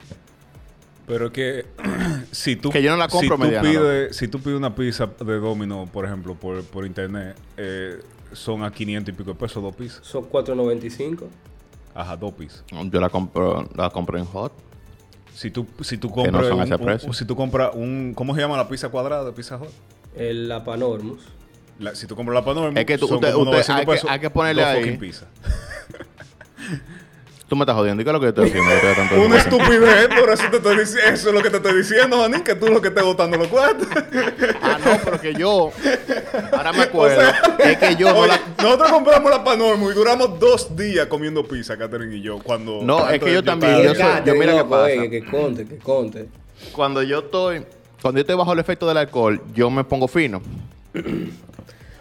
Pero 1.07 1.31
que 1.31 1.65
si 2.31 2.55
tú, 2.57 2.69
Que 2.69 2.83
yo 2.83 2.91
no 2.91 2.97
la 2.97 3.07
compro 3.07 3.37
si 3.37 3.41
tú 3.41 3.47
mediana, 3.47 3.67
pides, 3.69 4.15
si 4.15 4.27
tú 4.27 4.39
pides 4.39 4.57
una 4.57 4.75
pizza 4.75 5.07
de 5.07 5.39
Domino, 5.39 5.89
por 5.91 6.05
ejemplo, 6.05 6.35
por, 6.35 6.63
por 6.65 6.85
internet, 6.85 7.35
eh, 7.55 7.97
son 8.33 8.63
a 8.63 8.71
500 8.71 9.13
y 9.13 9.17
pico 9.17 9.31
de 9.31 9.39
pesos 9.39 9.63
dos 9.63 9.75
pizzas. 9.75 10.05
Son 10.05 10.29
4.95. 10.29 11.23
Ajá, 11.95 12.15
dos 12.17 12.33
pizzas. 12.33 12.63
Yo 12.91 12.99
la 12.99 13.09
compro, 13.09 13.67
la 13.75 13.89
compro 13.89 14.19
en 14.19 14.25
hot. 14.25 14.51
Si 15.33 15.49
tú, 15.49 15.65
si 15.81 15.97
tú 15.97 16.09
no 16.09 16.13
compras 16.15 16.47
son 16.47 16.57
un, 16.59 16.63
ese 16.93 17.07
un- 17.07 17.13
si 17.13 17.25
tú 17.25 17.35
compras 17.35 17.71
un, 17.73 18.13
¿cómo 18.15 18.35
se 18.35 18.41
llama 18.41 18.57
la 18.57 18.67
pizza 18.67 18.89
cuadrada 18.89 19.23
de 19.23 19.31
Pizza 19.31 19.57
Hut? 19.57 19.69
El 20.15 20.49
la 20.49 20.63
Panormus. 20.63 21.21
La- 21.79 21.93
si 21.95 22.05
tú 22.07 22.15
compras 22.15 22.33
la 22.35 22.43
Panorama, 22.43 22.77
Es 22.79 22.85
que 22.85 22.97
tú- 22.97 23.07
son 23.07 23.15
usted- 23.17 23.31
como 23.33 23.51
usted- 23.51 23.67
900 23.67 23.95
hay 23.95 24.01
que- 24.01 24.09
hay 24.13 24.19
que 24.19 24.29
ponerle 24.31 24.61
dos 24.63 24.71
ahí. 24.71 24.97
pizzas. 24.97 25.27
Tú 27.47 27.55
me 27.55 27.61
estás 27.63 27.75
jodiendo. 27.77 28.01
¿Y 28.01 28.03
qué 28.03 28.09
es 28.09 28.13
lo 28.13 28.19
que 28.19 28.25
yo 28.25 28.29
estoy 28.29 28.49
haciendo? 28.49 28.69
Yo 28.71 28.93
tanto 28.93 29.21
Una 29.21 29.37
estupidez, 29.37 30.07
por 30.19 30.29
eso 30.31 30.43
te 30.51 30.57
estoy 30.57 30.77
diciendo, 30.79 31.11
eso 31.13 31.29
es 31.29 31.33
lo 31.35 31.41
que 31.41 31.49
te 31.49 31.57
estoy 31.57 31.77
diciendo, 31.77 32.17
Manín, 32.17 32.43
que 32.43 32.55
tú 32.55 32.67
lo 32.67 32.81
que 32.81 32.89
estás 32.89 33.05
botando 33.05 33.37
los 33.37 33.47
cuartos. 33.47 33.87
Ah, 34.61 34.77
no, 34.83 34.97
pero 35.05 35.21
que 35.21 35.33
yo. 35.33 35.71
Ahora 36.51 36.73
me 36.73 36.81
acuerdo. 36.83 37.21
es 37.59 37.77
que 37.77 37.95
yo 37.95 38.11
no 38.11 38.19
Oye, 38.19 38.33
la. 38.33 38.41
nosotros 38.63 38.91
compramos 38.91 39.31
la 39.31 39.43
Panormo 39.45 39.89
y 39.89 39.93
duramos 39.93 40.37
dos 40.37 40.75
días 40.75 41.07
comiendo 41.07 41.41
pizza, 41.47 41.77
Catherine 41.77 42.13
y 42.17 42.21
yo, 42.21 42.37
cuando... 42.39 42.81
No, 42.83 43.09
es 43.09 43.17
que 43.21 43.31
yo 43.31 43.41
también, 43.41 43.81
yo 43.81 43.95
soy- 43.95 44.03
yo 44.25 44.35
mira 44.35 44.53
qué 44.53 44.63
pasa. 44.65 45.09
que 45.09 45.25
conte, 45.31 45.65
que 45.65 45.77
conte. 45.77 46.25
Cuando 46.73 47.01
yo 47.01 47.19
estoy. 47.19 47.63
Cuando 48.01 48.17
yo 48.19 48.21
estoy 48.21 48.35
bajo 48.35 48.51
el 48.51 48.59
efecto 48.59 48.87
del 48.89 48.97
alcohol, 48.97 49.41
yo 49.55 49.69
me 49.69 49.85
pongo 49.85 50.07
fino. 50.09 50.41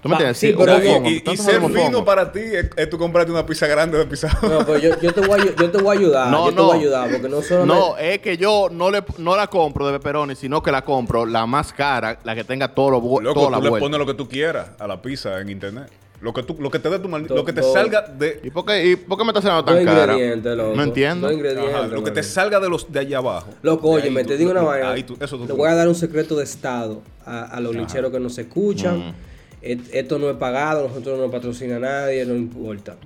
¿Tú 0.06 0.12
¿Tú 0.12 0.16
me 0.16 0.24
Va, 0.24 0.30
entiendes? 0.30 0.38
sí, 0.38 0.46
Sí, 0.48 0.54
pero. 0.56 1.32
Y, 1.32 1.36
ser 1.36 1.62
fino 1.86 2.04
para 2.04 2.30
ti 2.32 2.40
es, 2.40 2.70
es 2.76 2.90
tú 2.90 2.98
comprarte 2.98 3.30
una 3.32 3.44
pizza 3.44 3.66
grande 3.66 3.98
de 3.98 4.06
pizza. 4.06 4.28
No, 4.42 4.64
pero 4.64 4.78
yo, 4.78 5.00
yo, 5.00 5.12
te 5.12 5.20
voy 5.20 5.40
a, 5.40 5.44
yo 5.56 5.70
te 5.70 5.78
voy 5.82 5.96
a 5.96 6.00
ayudar. 6.00 6.30
No, 6.30 6.44
yo 6.46 6.50
te 6.50 6.56
no. 6.56 6.64
voy 6.66 6.76
a 6.76 6.80
ayudar 6.80 7.10
porque 7.10 7.28
no 7.28 7.42
solo. 7.42 7.66
No, 7.66 7.96
es 7.98 8.18
que 8.20 8.36
yo 8.36 8.68
no, 8.70 8.90
le, 8.90 9.02
no 9.18 9.36
la 9.36 9.46
compro 9.48 9.86
de 9.86 9.92
pepperoni, 9.94 10.34
sino 10.34 10.62
que 10.62 10.70
la 10.72 10.82
compro 10.84 11.26
la 11.26 11.46
más 11.46 11.72
cara, 11.72 12.18
la 12.24 12.34
que 12.34 12.44
tenga 12.44 12.68
todo 12.74 12.90
lo 12.90 12.96
Loco, 13.20 13.40
toda 13.40 13.50
la 13.50 13.58
tú 13.58 13.64
le 13.74 13.80
pones 13.80 13.98
lo 13.98 14.06
que 14.06 14.14
tú 14.14 14.28
quieras 14.28 14.70
a 14.78 14.86
la 14.86 15.00
pizza 15.02 15.40
en 15.40 15.48
internet. 15.50 15.90
Lo 16.18 16.32
que, 16.32 16.42
tú, 16.42 16.56
lo 16.58 16.70
que 16.70 16.78
te 16.78 16.88
dé 16.88 16.98
tu 16.98 17.10
mal- 17.10 17.26
lo 17.28 17.44
que 17.44 17.52
te 17.52 17.62
salga 17.62 18.00
de, 18.00 18.40
¿Y 18.42 18.48
por 18.48 18.64
qué, 18.64 18.86
y 18.86 18.96
por 18.96 19.18
qué 19.18 19.24
me 19.24 19.30
está 19.30 19.42
saliendo 19.42 19.70
Dos 19.70 19.76
tan 19.76 19.84
cara? 19.84 20.12
ingredientes, 20.14 20.56
loco. 20.56 20.74
No 20.74 20.82
entiendo. 20.82 21.28
Ajá, 21.28 21.86
lo 21.88 22.02
que 22.02 22.10
te 22.10 22.22
salga 22.22 22.58
de 22.58 22.70
los 22.70 22.90
de 22.90 23.00
allá 23.00 23.18
abajo. 23.18 23.48
Loco, 23.60 23.90
oye, 23.90 24.10
me 24.10 24.24
te 24.24 24.38
digo 24.38 24.50
una 24.50 24.62
vaina. 24.62 24.92
ahí 24.92 25.02
tú- 25.02 25.18
eso 25.20 25.36
tú- 25.36 25.46
Le 25.46 25.52
voy 25.52 25.68
a 25.68 25.74
dar 25.74 25.86
un 25.88 25.94
secreto 25.94 26.34
de 26.36 26.44
estado 26.44 27.02
a, 27.26 27.42
a 27.44 27.60
los 27.60 27.74
licheros 27.76 28.10
que 28.10 28.18
nos 28.18 28.38
escuchan. 28.38 28.98
Mm. 29.10 29.14
Esto 29.62 30.18
no 30.18 30.30
es 30.30 30.36
pagado, 30.36 30.88
nosotros 30.88 31.18
no 31.18 31.30
patrocina 31.30 31.76
a 31.76 31.80
nadie, 31.80 32.24
no 32.24 32.34
importa. 32.36 32.96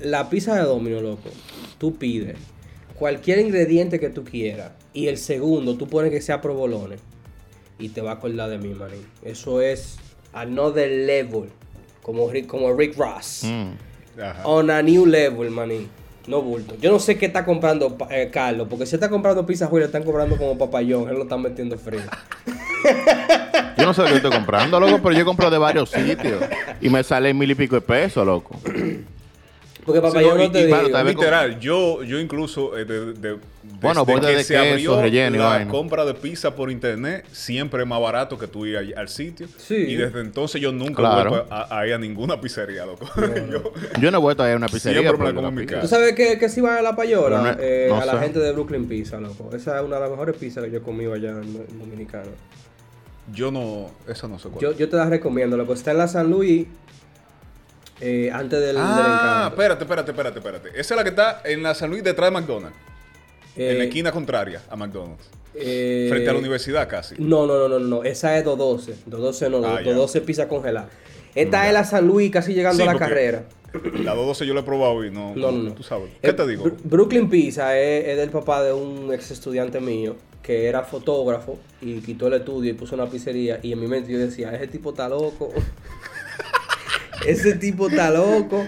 La 0.00 0.30
pizza 0.30 0.54
de 0.54 0.62
Domino, 0.62 1.00
loco, 1.00 1.30
tú 1.78 1.96
pides 1.96 2.36
cualquier 2.98 3.38
ingrediente 3.38 4.00
que 4.00 4.10
tú 4.10 4.24
quieras 4.24 4.72
y 4.92 5.06
el 5.06 5.18
segundo 5.18 5.76
tú 5.76 5.88
pones 5.88 6.10
que 6.10 6.20
sea 6.20 6.40
provolone 6.40 6.96
y 7.78 7.90
te 7.90 8.00
va 8.00 8.12
a 8.12 8.14
acordar 8.14 8.50
de 8.50 8.58
mí, 8.58 8.74
manín. 8.74 9.06
Eso 9.22 9.60
es 9.60 9.98
another 10.32 10.90
level, 11.06 11.48
como 12.02 12.28
Rick, 12.30 12.46
como 12.46 12.72
Rick 12.72 12.96
Ross. 12.96 13.44
Mm. 13.44 14.20
Ajá. 14.20 14.42
On 14.46 14.70
a 14.70 14.82
new 14.82 15.06
level, 15.06 15.50
manín. 15.50 15.88
No 16.26 16.42
bulto. 16.42 16.76
Yo 16.80 16.90
no 16.90 16.98
sé 16.98 17.16
qué 17.16 17.26
está 17.26 17.44
comprando 17.44 17.96
eh, 18.10 18.28
Carlos, 18.30 18.66
porque 18.68 18.84
si 18.84 18.96
está 18.96 19.08
comprando 19.08 19.46
pizza 19.46 19.66
Julio, 19.66 19.86
están 19.86 20.02
comprando 20.02 20.36
como 20.36 20.58
papayón. 20.58 21.08
Él 21.08 21.14
lo 21.14 21.22
está 21.22 21.38
metiendo 21.38 21.78
frío. 21.78 22.02
Yo 23.78 23.86
no 23.86 23.94
sé 23.94 24.02
lo 24.02 24.08
que 24.08 24.16
estoy 24.16 24.30
comprando, 24.32 24.78
loco, 24.80 25.00
pero 25.02 25.14
yo 25.16 25.24
compro 25.24 25.50
de 25.50 25.58
varios 25.58 25.90
sitios. 25.90 26.42
Y 26.80 26.88
me 26.90 27.02
sale 27.04 27.32
mil 27.32 27.50
y 27.50 27.54
pico 27.54 27.76
de 27.76 27.80
pesos, 27.82 28.26
loco. 28.26 28.58
Porque 29.84 30.00
Sí, 30.00 30.06
papayón 30.06 30.36
no, 30.36 30.44
no, 30.44 30.50
te 30.50 30.60
y 30.60 30.66
digo. 30.66 30.78
claro, 30.90 31.08
Literal, 31.08 31.60
yo, 31.60 32.02
yo 32.02 32.18
incluso 32.20 32.76
eh, 32.76 32.84
de, 32.84 33.14
de- 33.14 33.38
Bueno, 33.80 34.04
desde 34.04 34.20
que 34.20 34.36
de 34.36 34.44
se 34.44 34.54
queso, 34.54 34.70
abrió 34.92 35.00
relleno 35.00 35.38
la 35.38 35.44
vaina. 35.46 35.70
compra 35.70 36.04
de 36.04 36.12
pizza 36.12 36.54
por 36.54 36.70
internet 36.70 37.24
siempre 37.32 37.82
es 37.84 37.88
más 37.88 37.98
barato 37.98 38.38
que 38.38 38.46
tú 38.46 38.66
ir 38.66 38.76
al, 38.76 38.92
al 38.98 39.08
sitio. 39.08 39.46
Sí. 39.56 39.76
Y 39.76 39.94
desde 39.94 40.20
entonces 40.20 40.60
yo 40.60 40.72
nunca 40.72 40.96
Claro. 40.96 41.20
he 41.20 41.28
vuelto 41.38 41.54
a, 41.54 41.78
a 41.78 41.86
ir 41.86 41.94
a 41.94 41.98
ninguna 41.98 42.38
pizzería, 42.38 42.84
loco. 42.84 43.08
Yo- 43.50 43.72
Yo 43.98 44.10
no 44.10 44.18
he 44.18 44.20
vuelto 44.20 44.42
a 44.42 44.48
ir 44.48 44.54
a 44.54 44.56
una 44.56 44.68
pizzería. 44.68 45.00
Siempre 45.00 45.26
me 45.28 45.34
como 45.34 45.48
en 45.48 45.54
mi 45.54 45.60
pizza. 45.62 45.76
casa. 45.76 45.82
¿Tú 45.82 45.88
sabes 45.88 46.12
que, 46.14 46.38
que 46.38 46.48
si 46.50 46.60
va 46.60 46.76
a 46.76 46.82
la 46.82 46.94
payola? 46.94 47.38
No- 47.40 47.56
Eh, 47.58 47.86
no 47.88 47.98
a 47.98 48.04
la 48.04 48.18
gente 48.18 48.40
de 48.40 48.52
Brooklyn 48.52 48.86
Pizza, 48.86 49.18
loco. 49.18 49.48
Esa 49.56 49.78
es 49.78 49.86
una 49.86 49.94
de 49.96 50.02
las 50.02 50.10
mejores 50.10 50.36
pizzas 50.36 50.64
que 50.64 50.70
yo 50.70 50.78
he 50.78 50.82
comido 50.82 51.14
allá 51.14 51.30
en, 51.30 51.44
en 51.66 51.78
Dominicana. 51.78 52.28
Yo 53.32 53.50
no, 53.50 53.90
esa 54.08 54.28
no 54.28 54.38
sé 54.38 54.48
cuál. 54.48 54.60
Yo, 54.62 54.72
yo 54.72 54.88
te 54.88 54.96
la 54.96 55.06
recomiendo, 55.08 55.56
loco. 55.56 55.72
Está 55.74 55.90
en 55.92 55.98
la 55.98 56.08
San 56.08 56.30
Luis, 56.30 56.66
eh, 58.00 58.30
antes 58.32 58.60
del, 58.60 58.76
ah, 58.78 59.48
espérate, 59.50 59.84
espérate, 59.84 60.10
espérate, 60.12 60.38
espérate. 60.38 60.68
Esa 60.70 60.94
es 60.94 60.96
la 60.96 61.02
que 61.02 61.10
está 61.10 61.42
en 61.44 61.62
la 61.62 61.74
San 61.74 61.90
Luis 61.90 62.04
detrás 62.04 62.28
de 62.30 62.40
McDonald's. 62.40 62.76
Eh, 63.56 63.72
en 63.72 63.78
la 63.78 63.84
esquina 63.84 64.12
contraria 64.12 64.62
a 64.70 64.76
McDonald's. 64.76 65.28
eh, 65.54 66.06
Frente 66.08 66.30
a 66.30 66.32
la 66.32 66.38
universidad 66.38 66.88
casi. 66.88 67.16
No, 67.18 67.44
no, 67.46 67.58
no, 67.58 67.68
no, 67.68 67.78
no. 67.80 68.04
Esa 68.04 68.38
es 68.38 68.44
212. 68.44 69.02
212 69.06 69.50
no, 69.50 69.58
Ah, 69.58 69.80
ya. 69.80 69.90
212 69.92 70.20
pizza 70.20 70.46
congelada. 70.46 70.88
Esta 71.34 71.66
es 71.66 71.72
la 71.72 71.84
San 71.84 72.06
Luis, 72.06 72.30
casi 72.30 72.54
llegando 72.54 72.76
Sí, 72.76 72.82
a 72.82 72.86
la 72.86 72.92
porque- 72.92 73.08
carrera. 73.08 73.44
La 73.72 74.14
212 74.14 74.46
yo 74.46 74.54
la 74.54 74.60
he 74.60 74.62
probado 74.62 75.04
y 75.04 75.10
no. 75.10 75.34
No, 75.36 75.52
no, 75.52 75.62
no. 75.64 75.72
Tú 75.72 75.82
sabes. 75.82 76.10
¿Qué 76.22 76.30
Eh, 76.30 76.32
te 76.32 76.46
digo? 76.46 76.64
Brooklyn 76.84 77.28
Pizza 77.28 77.78
es, 77.78 78.06
es 78.08 78.16
del 78.16 78.30
papá 78.30 78.62
de 78.62 78.72
un 78.72 79.12
ex 79.12 79.30
estudiante 79.30 79.80
mío 79.80 80.16
que 80.42 80.66
era 80.66 80.82
fotógrafo 80.82 81.58
y 81.82 82.00
quitó 82.00 82.28
el 82.28 82.34
estudio 82.34 82.70
y 82.70 82.74
puso 82.74 82.94
una 82.94 83.06
pizzería. 83.06 83.60
Y 83.62 83.72
en 83.72 83.80
mi 83.80 83.86
mente 83.86 84.10
yo 84.10 84.18
decía, 84.18 84.54
ese 84.54 84.68
tipo 84.68 84.90
está 84.90 85.08
loco. 85.08 85.50
ese 87.26 87.54
tipo 87.54 87.88
está 87.88 88.10
loco. 88.10 88.66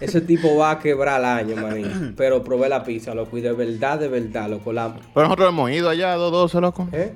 Ese 0.00 0.20
tipo 0.20 0.56
va 0.56 0.70
a 0.70 0.78
quebrar 0.78 1.18
el 1.18 1.26
año, 1.26 1.56
manín. 1.56 2.14
Pero 2.16 2.44
probé 2.44 2.68
la 2.68 2.84
pizza, 2.84 3.14
loco. 3.14 3.36
Y 3.36 3.40
de 3.40 3.52
verdad, 3.52 3.98
de 3.98 4.06
verdad, 4.08 4.48
loco. 4.48 4.72
La, 4.72 4.94
Pero 5.12 5.26
nosotros 5.26 5.48
hemos 5.48 5.70
ido 5.72 5.88
allá 5.90 6.12
a 6.12 6.16
212, 6.16 6.60
loco. 6.60 6.88
¿eh? 6.92 7.12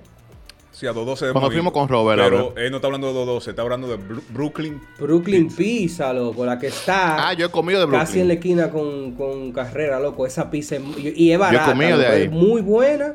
Sí, 0.72 0.86
a 0.86 0.92
212 0.94 1.32
Cuando 1.32 1.40
hemos 1.48 1.52
fuimos 1.54 1.72
con 1.74 1.86
Robert, 1.86 2.22
Pero 2.22 2.54
él 2.56 2.70
no 2.70 2.76
está 2.78 2.86
hablando 2.88 3.08
de 3.08 3.12
212, 3.12 3.50
está 3.50 3.60
hablando 3.62 3.88
de 3.88 3.98
Bru- 3.98 4.22
Brooklyn. 4.30 4.80
Brooklyn 4.98 5.54
Pizza, 5.54 6.12
loco. 6.14 6.46
La 6.46 6.58
que 6.58 6.68
está... 6.68 7.28
Ah, 7.28 7.34
yo 7.34 7.44
he 7.46 7.50
comido 7.50 7.86
de 7.86 7.92
Casi 7.92 8.20
en 8.20 8.28
la 8.28 8.34
Brooklyn. 8.34 8.58
esquina 8.58 8.70
con, 8.70 9.12
con 9.12 9.52
carrera, 9.52 10.00
loco. 10.00 10.26
Esa 10.26 10.50
pizza 10.50 10.76
es, 10.76 10.82
y 10.96 11.30
es 11.30 11.38
barata. 11.38 11.72
comido 11.72 11.98
de 11.98 12.04
loco, 12.04 12.16
ahí. 12.16 12.22
Es 12.22 12.30
muy 12.32 12.62
buena 12.62 13.12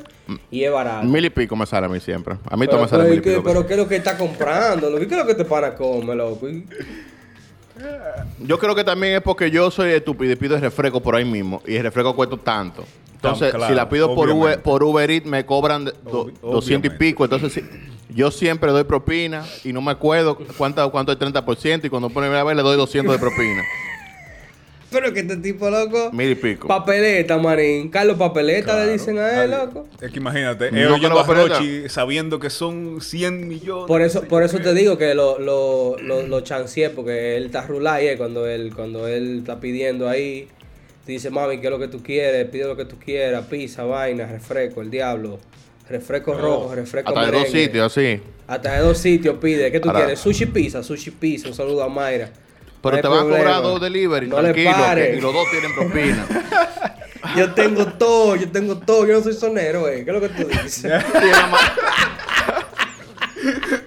y 0.52 0.62
es 0.62 0.70
barata. 0.72 1.02
Mil 1.02 1.24
y 1.24 1.30
pico 1.30 1.56
me 1.56 1.66
sale 1.66 1.86
a 1.86 1.88
mí 1.88 1.98
siempre. 1.98 2.36
A 2.48 2.56
mí 2.56 2.68
todo 2.68 2.80
me 2.82 2.88
sale 2.88 3.04
mil 3.10 3.18
y 3.18 3.22
¿qué, 3.22 3.30
pico. 3.32 3.42
pero 3.42 3.66
¿qué 3.66 3.72
es 3.74 3.78
lo 3.80 3.88
que 3.88 3.96
está 3.96 4.16
comprando? 4.16 4.88
loco? 4.88 5.00
¿Qué 5.06 5.14
es 5.14 5.20
lo 5.20 5.26
que 5.26 5.34
te 5.34 5.44
para 5.44 5.74
comer, 5.74 6.16
loco? 6.16 6.46
Yo 8.40 8.58
creo 8.58 8.74
que 8.74 8.84
también 8.84 9.14
es 9.14 9.22
porque 9.22 9.50
yo 9.50 9.70
soy 9.70 9.90
estúpido 9.92 10.32
y 10.32 10.36
pido 10.36 10.54
el 10.56 10.60
refresco 10.60 11.00
por 11.00 11.14
ahí 11.16 11.24
mismo. 11.24 11.62
Y 11.66 11.74
el 11.76 11.82
refresco 11.82 12.14
cuesta 12.14 12.36
tanto. 12.36 12.84
Entonces, 13.18 13.50
claro, 13.50 13.66
si 13.68 13.74
la 13.74 13.88
pido 13.88 14.14
por. 14.14 14.30
Uber, 14.30 14.62
por 14.62 14.82
Uber 14.82 15.10
Eats, 15.10 15.26
me 15.26 15.44
cobran 15.44 15.84
do- 15.86 16.26
Obvi- 16.26 16.40
200 16.40 16.92
y 16.92 16.96
pico. 16.96 17.24
Entonces, 17.24 17.52
sí, 17.52 17.62
yo 18.14 18.30
siempre 18.30 18.70
doy 18.70 18.84
propina 18.84 19.44
y 19.64 19.72
no 19.72 19.80
me 19.82 19.90
acuerdo 19.90 20.38
cuánto, 20.56 20.88
cuánto 20.92 21.12
es 21.12 21.18
30%. 21.18 21.84
Y 21.86 21.90
cuando 21.90 22.10
pone 22.10 22.28
a 22.28 22.44
ver, 22.44 22.56
le 22.56 22.62
doy 22.62 22.76
200 22.76 23.12
de 23.14 23.18
propina. 23.18 23.62
Pero 24.90 25.12
que 25.12 25.20
este 25.20 25.36
tipo, 25.36 25.68
loco. 25.68 26.10
Mil 26.12 26.30
y 26.30 26.34
pico. 26.34 26.66
Papeleta, 26.66 27.36
manín. 27.36 27.90
Carlos 27.90 28.16
Papeleta 28.16 28.86
le 28.86 28.92
dicen 28.92 29.18
a 29.18 29.44
él, 29.44 29.50
loco. 29.50 29.86
Es 30.00 30.10
que 30.10 30.18
imagínate, 30.18 30.70
No 30.72 30.94
a 30.94 31.14
papeleta. 31.26 31.58
Rochi 31.58 31.88
sabiendo 31.90 32.38
que 32.38 32.48
son 32.48 33.00
100 33.02 33.48
millones. 33.48 33.84
Por 33.86 34.00
eso, 34.00 34.22
por 34.22 34.42
eso 34.44 34.58
te 34.60 34.72
digo 34.72 34.96
que 34.96 35.14
lo, 35.14 35.38
lo, 35.38 35.96
lo, 36.00 36.22
lo 36.26 36.40
chanceé, 36.40 36.88
porque 36.88 37.36
él 37.36 37.46
está 37.46 37.66
rulado 37.66 38.00
y 38.10 38.16
cuando 38.16 38.46
él, 38.46 38.72
cuando 38.74 39.06
él 39.06 39.40
está 39.40 39.60
pidiendo 39.60 40.08
ahí, 40.08 40.48
te 41.08 41.12
dice, 41.12 41.30
mami, 41.30 41.58
¿qué 41.58 41.68
es 41.68 41.70
lo 41.70 41.78
que 41.78 41.88
tú 41.88 42.02
quieres? 42.02 42.46
Pide 42.50 42.66
lo 42.66 42.76
que 42.76 42.84
tú 42.84 42.98
quieras, 43.02 43.46
pizza, 43.46 43.82
vaina, 43.84 44.26
refresco, 44.26 44.82
el 44.82 44.90
diablo. 44.90 45.38
Refresco 45.88 46.34
rojo, 46.34 46.74
refresco 46.74 47.08
Hasta 47.08 47.30
de 47.30 47.32
dos 47.38 47.48
sitios, 47.48 47.86
así. 47.96 48.20
Hasta 48.46 48.72
de 48.74 48.80
dos 48.80 48.98
sitios 48.98 49.38
pide. 49.40 49.72
¿Qué 49.72 49.80
tú 49.80 49.88
Ahora- 49.88 50.00
quieres? 50.00 50.20
Sushi 50.20 50.44
pizza, 50.44 50.82
sushi 50.82 51.10
pizza. 51.12 51.48
Un 51.48 51.54
saludo 51.54 51.82
a 51.82 51.88
Mayra. 51.88 52.28
Pero 52.82 52.96
No 52.96 53.00
te 53.02 53.08
van 53.08 53.18
a 53.20 53.22
cobrar 53.22 53.62
dos 53.62 53.80
delivery, 53.80 54.26
No 54.26 54.42
le 54.42 54.52
tranquilo. 54.52 54.94
que- 54.96 55.16
y 55.16 55.20
los 55.22 55.32
dos 55.32 55.46
tienen 55.50 55.74
propina. 55.74 56.28
Yo 57.38 57.54
tengo 57.54 57.86
todo, 57.86 58.36
yo 58.36 58.50
tengo 58.50 58.76
todo. 58.76 59.06
Yo 59.06 59.14
no 59.14 59.22
soy 59.22 59.32
sonero, 59.32 59.88
eh. 59.88 60.04
¿Qué 60.04 60.10
es 60.10 60.14
lo 60.14 60.20
que 60.20 60.28
tú 60.28 60.46
dices? 60.46 60.84
y 60.84 60.88
en 61.24 61.30
la, 61.32 61.46
ma- 61.46 62.66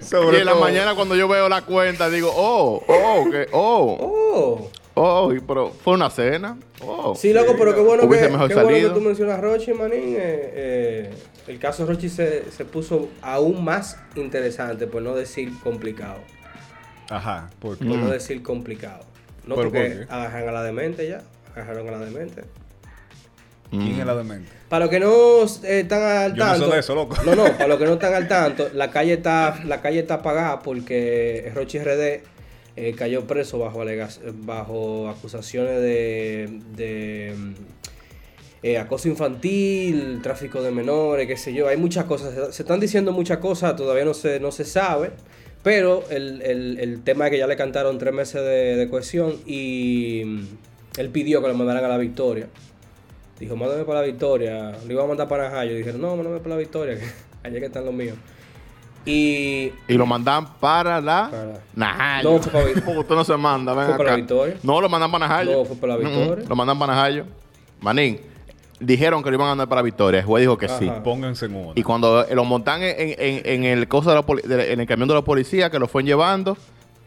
Sobre 0.02 0.38
y 0.38 0.40
en 0.40 0.46
la 0.46 0.52
todo. 0.52 0.60
mañana 0.60 0.94
cuando 0.96 1.14
yo 1.14 1.28
veo 1.28 1.48
la 1.48 1.62
cuenta 1.62 2.10
digo, 2.10 2.32
oh, 2.34 2.82
oh, 2.86 3.30
que, 3.30 3.46
oh, 3.52 3.96
oh. 4.00 4.70
Oh, 4.94 5.32
pero 5.46 5.70
fue 5.70 5.94
una 5.94 6.10
cena. 6.10 6.56
Oh. 6.80 7.14
Sí, 7.14 7.32
loco, 7.32 7.54
pero 7.58 7.74
qué 7.74 7.80
bueno, 7.80 8.08
que, 8.08 8.18
qué 8.18 8.28
bueno 8.54 8.68
que 8.68 8.90
tú 8.94 9.00
mencionas 9.00 9.38
a 9.38 9.40
Rochi, 9.40 9.72
manín. 9.72 10.14
eh, 10.16 10.52
eh, 10.54 11.10
el 11.48 11.58
caso 11.58 11.86
Rochi 11.86 12.08
se, 12.08 12.50
se 12.50 12.64
puso 12.64 13.08
aún 13.22 13.64
más 13.64 13.98
interesante, 14.16 14.86
por 14.86 15.02
no 15.02 15.14
decir 15.14 15.52
complicado. 15.62 16.18
Ajá, 17.10 17.50
porque 17.60 17.84
Por 17.84 17.96
Mm. 17.96 18.00
no 18.04 18.10
decir 18.10 18.42
complicado. 18.42 19.04
No 19.46 19.56
¿Pero 19.56 19.70
porque 19.70 19.90
por 19.90 20.06
qué? 20.06 20.12
agarran 20.14 20.48
a 20.48 20.52
la 20.52 20.62
demente 20.62 21.08
ya. 21.08 21.22
Agarraron 21.54 21.88
a 21.88 21.92
la 21.92 21.98
demente. 21.98 22.44
¿quién 23.70 23.96
Mm. 23.96 24.00
es 24.00 24.06
la 24.06 24.14
demente? 24.14 24.52
Para 24.68 24.84
los 24.84 24.90
que 24.90 25.00
no 25.00 25.42
eh, 25.64 25.80
están 25.80 26.02
al 26.02 26.34
Yo 26.34 26.44
no 26.44 26.52
sé 26.54 26.60
tanto. 26.60 26.74
de 26.74 26.80
eso, 26.80 26.94
loco. 26.94 27.16
No, 27.24 27.34
no, 27.34 27.44
para 27.44 27.66
los 27.68 27.78
que 27.78 27.84
no 27.86 27.92
están 27.94 28.14
al 28.14 28.28
tanto, 28.28 28.68
la 28.74 28.90
calle 28.90 29.14
está, 29.14 29.58
la 29.64 29.80
calle 29.80 30.00
está 30.00 30.14
apagada 30.14 30.60
porque 30.60 31.50
Rochi 31.54 31.78
RD 31.78 32.20
eh, 32.76 32.94
cayó 32.96 33.26
preso 33.26 33.58
bajo 33.58 33.84
bajo 34.44 35.08
acusaciones 35.08 35.80
de, 35.80 37.34
mm, 37.36 37.52
eh, 38.62 38.78
acoso 38.78 39.08
infantil, 39.08 40.20
tráfico 40.22 40.62
de 40.62 40.70
menores, 40.70 41.26
qué 41.26 41.36
sé 41.36 41.52
yo. 41.52 41.68
Hay 41.68 41.76
muchas 41.76 42.04
cosas. 42.04 42.54
Se, 42.54 42.62
están 42.62 42.80
diciendo 42.80 43.12
muchas 43.12 43.38
cosas, 43.38 43.74
todavía 43.76 44.04
no 44.04 44.14
se, 44.14 44.38
no 44.40 44.52
se 44.52 44.64
sabe. 44.64 45.10
Pero 45.62 46.04
el, 46.10 46.42
el- 46.42 47.02
tema 47.04 47.26
es 47.26 47.30
que 47.32 47.38
ya 47.38 47.46
le 47.46 47.56
cantaron 47.56 47.96
tres 47.98 48.12
meses 48.12 48.42
de, 48.42 48.88
cohesión 48.90 49.36
y 49.46 50.22
mm, 50.24 50.46
él 50.98 51.10
pidió 51.10 51.40
que 51.40 51.48
lo 51.48 51.54
mandaran 51.54 51.84
a 51.84 51.88
la 51.88 51.98
victoria. 51.98 52.48
Dijo, 53.38 53.56
mándame 53.56 53.84
para 53.84 54.00
la 54.00 54.06
victoria. 54.06 54.72
Le 54.86 54.92
iba 54.92 55.04
a 55.04 55.06
mandar 55.06 55.28
para 55.28 55.50
Najayo. 55.50 55.74
Dijeron, 55.76 56.00
no, 56.00 56.16
mándame 56.16 56.38
para 56.38 56.50
la 56.50 56.56
victoria, 56.56 56.96
que 56.96 57.04
allá 57.48 57.60
que 57.60 57.66
están 57.66 57.84
los 57.84 57.94
míos. 57.94 58.16
Y 59.04 59.72
Y 59.88 59.94
lo 59.94 60.06
mandan 60.06 60.46
para 60.60 61.00
la 61.00 61.28
Para- 61.30 61.60
Najayo. 61.74 62.30
No, 62.32 62.38
fue 62.42 62.52
para 62.80 62.98
usted 63.00 63.14
no 63.14 63.24
se 63.24 63.36
manda, 63.36 63.74
ven 63.74 63.86
Fue 63.86 63.96
para 63.96 64.02
acá. 64.04 64.10
la 64.12 64.16
Victoria. 64.16 64.56
No, 64.62 64.80
lo 64.80 64.88
mandan 64.88 65.10
para 65.10 65.26
Najayo. 65.28 65.52
No, 65.58 65.64
fue 65.64 65.76
para 65.76 65.96
la 65.96 65.98
Mm, 65.98 66.02
mm, 66.12 66.18
Victoria. 66.18 66.44
Lo 66.48 66.56
mandan 66.56 66.78
para 66.78 66.94
Najayo. 66.94 67.24
Manín, 67.80 68.20
dijeron 68.78 69.22
que 69.22 69.30
lo 69.30 69.36
iban 69.36 69.46
a 69.46 69.50
mandar 69.50 69.68
para 69.68 69.80
la 69.80 69.84
Victoria. 69.84 70.20
El 70.20 70.26
juez 70.26 70.42
dijo 70.42 70.56
que 70.56 70.68
sí. 70.68 70.90
Pónganse 71.02 71.46
en 71.46 71.56
una. 71.56 71.72
Y 71.74 71.82
cuando 71.82 72.24
lo 72.32 72.44
montan 72.44 72.82
en, 72.82 72.94
en- 72.98 73.42
en 73.44 73.64
el 73.64 73.88
cosa 73.88 74.10
de 74.14 74.16
la 74.16 74.56
de- 74.56 74.72
en 74.72 74.80
el 74.80 74.86
camión 74.86 75.08
de 75.08 75.14
la 75.14 75.22
policía 75.22 75.68
que 75.70 75.78
lo 75.78 75.88
fueron 75.88 76.06
llevando, 76.06 76.56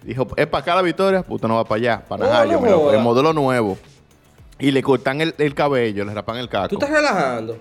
dijo, 0.03 0.27
es 0.35 0.47
para 0.47 0.61
acá 0.61 0.75
la 0.75 0.81
victoria, 0.81 1.23
puta 1.23 1.47
no 1.47 1.55
va 1.55 1.63
para 1.63 1.79
allá, 1.79 2.03
para 2.07 2.25
Oh, 2.25 2.29
Najayo, 2.29 2.59
no 2.59 2.91
el 2.91 2.99
modelo 2.99 3.31
nuevo. 3.33 3.77
Y 4.59 4.71
le 4.71 4.81
cortan 4.83 5.19
el, 5.21 5.33
el 5.37 5.53
cabello, 5.53 6.05
le 6.05 6.13
rapan 6.13 6.37
el 6.37 6.47
caco. 6.49 6.69
tú 6.69 6.75
estás 6.75 6.89
relajando. 6.89 7.57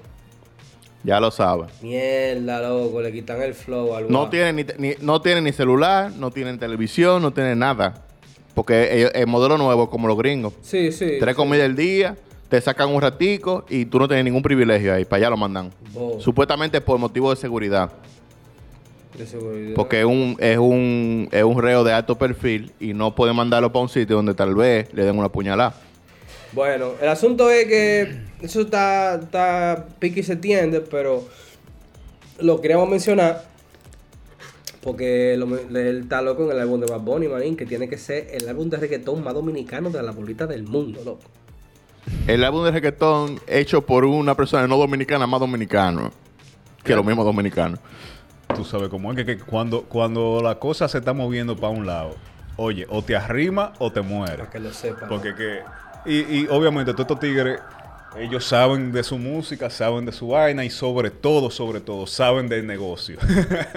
Ya 1.04 1.20
lo 1.20 1.30
sabes. 1.30 1.70
Mierda, 1.82 2.66
loco, 2.66 3.02
le 3.02 3.12
quitan 3.12 3.40
el 3.42 3.52
flow 3.52 3.94
al 3.94 4.10
No 4.10 4.30
tienen 4.30 4.66
ni, 4.78 4.94
no 5.02 5.20
tienen 5.20 5.44
ni 5.44 5.52
celular, 5.52 6.10
no 6.12 6.30
tienen 6.30 6.58
televisión, 6.58 7.20
no 7.20 7.30
tienen 7.30 7.58
nada. 7.58 8.02
Porque 8.54 9.10
el 9.14 9.26
modelo 9.26 9.58
nuevo 9.58 9.84
es 9.84 9.88
como 9.90 10.08
los 10.08 10.16
gringos. 10.16 10.54
Sí, 10.62 10.92
sí. 10.92 11.16
Tres 11.20 11.34
sí. 11.34 11.36
comidas 11.36 11.66
al 11.66 11.76
día, 11.76 12.16
te 12.48 12.60
sacan 12.60 12.88
un 12.88 13.02
ratico 13.02 13.66
y 13.68 13.84
tú 13.84 13.98
no 13.98 14.08
tienes 14.08 14.24
ningún 14.24 14.42
privilegio 14.42 14.94
ahí. 14.94 15.04
Para 15.04 15.18
allá 15.18 15.30
lo 15.30 15.36
mandan. 15.36 15.70
Supuestamente 16.20 16.80
por 16.80 16.98
motivo 16.98 17.30
de 17.30 17.36
seguridad. 17.36 17.90
de 19.18 19.26
seguridad. 19.26 19.74
Porque 19.74 20.00
es 20.00 20.06
un, 20.06 20.36
es 20.38 20.56
un, 20.56 21.28
es 21.32 21.44
un 21.44 21.60
reo 21.60 21.84
de 21.84 21.92
alto 21.92 22.16
perfil 22.16 22.72
y 22.80 22.94
no 22.94 23.14
pueden 23.14 23.36
mandarlo 23.36 23.72
para 23.72 23.82
un 23.82 23.88
sitio 23.88 24.16
donde 24.16 24.34
tal 24.34 24.54
vez 24.54 24.88
le 24.94 25.04
den 25.04 25.18
una 25.18 25.28
puñalada. 25.28 25.74
Bueno, 26.52 26.92
el 27.02 27.08
asunto 27.08 27.50
es 27.50 27.66
que 27.66 28.16
eso 28.44 28.62
está, 28.62 29.16
está 29.16 29.86
pique 29.98 30.20
y 30.20 30.22
se 30.22 30.36
tiende, 30.36 30.80
pero 30.80 31.26
lo 32.38 32.60
queríamos 32.60 32.88
mencionar 32.88 33.54
porque 34.84 35.34
lo, 35.38 35.46
él 35.56 36.00
está 36.02 36.20
loco 36.20 36.44
en 36.44 36.50
el 36.50 36.60
álbum 36.60 36.78
de 36.78 36.86
Bad 36.86 37.00
Bunny, 37.00 37.26
manín, 37.26 37.56
que 37.56 37.64
tiene 37.64 37.88
que 37.88 37.96
ser 37.96 38.28
el 38.32 38.46
álbum 38.46 38.68
de 38.68 38.76
reggaetón 38.76 39.24
más 39.24 39.32
dominicano 39.32 39.88
de 39.88 40.02
la 40.02 40.12
bolita 40.12 40.46
del 40.46 40.64
mundo, 40.64 41.00
loco. 41.02 41.22
El 42.26 42.44
álbum 42.44 42.64
de 42.64 42.70
reggaetón 42.70 43.40
hecho 43.46 43.80
por 43.80 44.04
una 44.04 44.34
persona 44.34 44.66
no 44.66 44.76
dominicana 44.76 45.26
más 45.26 45.40
dominicano 45.40 46.12
que 46.82 46.94
los 46.94 47.04
mismos 47.04 47.24
dominicanos. 47.24 47.80
Tú 48.54 48.62
sabes 48.62 48.90
cómo 48.90 49.10
es 49.10 49.16
que, 49.16 49.24
que 49.24 49.38
cuando, 49.38 49.84
cuando 49.84 50.40
la 50.42 50.58
cosa 50.58 50.86
se 50.86 50.98
está 50.98 51.14
moviendo 51.14 51.56
para 51.56 51.70
un 51.70 51.86
lado, 51.86 52.16
oye, 52.56 52.86
o 52.90 53.02
te 53.02 53.16
arrima 53.16 53.72
o 53.78 53.90
te 53.90 54.02
mueres. 54.02 54.36
Para 54.36 54.50
que 54.50 54.60
lo 54.60 54.72
sepan. 54.72 55.08
Porque 55.08 55.34
que... 55.34 55.60
Y, 56.04 56.40
y 56.40 56.46
obviamente 56.50 56.92
todos 56.92 57.06
estos 57.06 57.20
tigres, 57.20 57.58
ellos 58.18 58.44
saben 58.44 58.92
de 58.92 59.02
su 59.02 59.18
música, 59.18 59.70
saben 59.70 60.04
de 60.06 60.12
su 60.12 60.28
vaina 60.28 60.64
y 60.64 60.70
sobre 60.70 61.10
todo, 61.10 61.50
sobre 61.50 61.80
todo, 61.80 62.06
saben 62.06 62.48
del 62.48 62.66
negocio. 62.66 63.18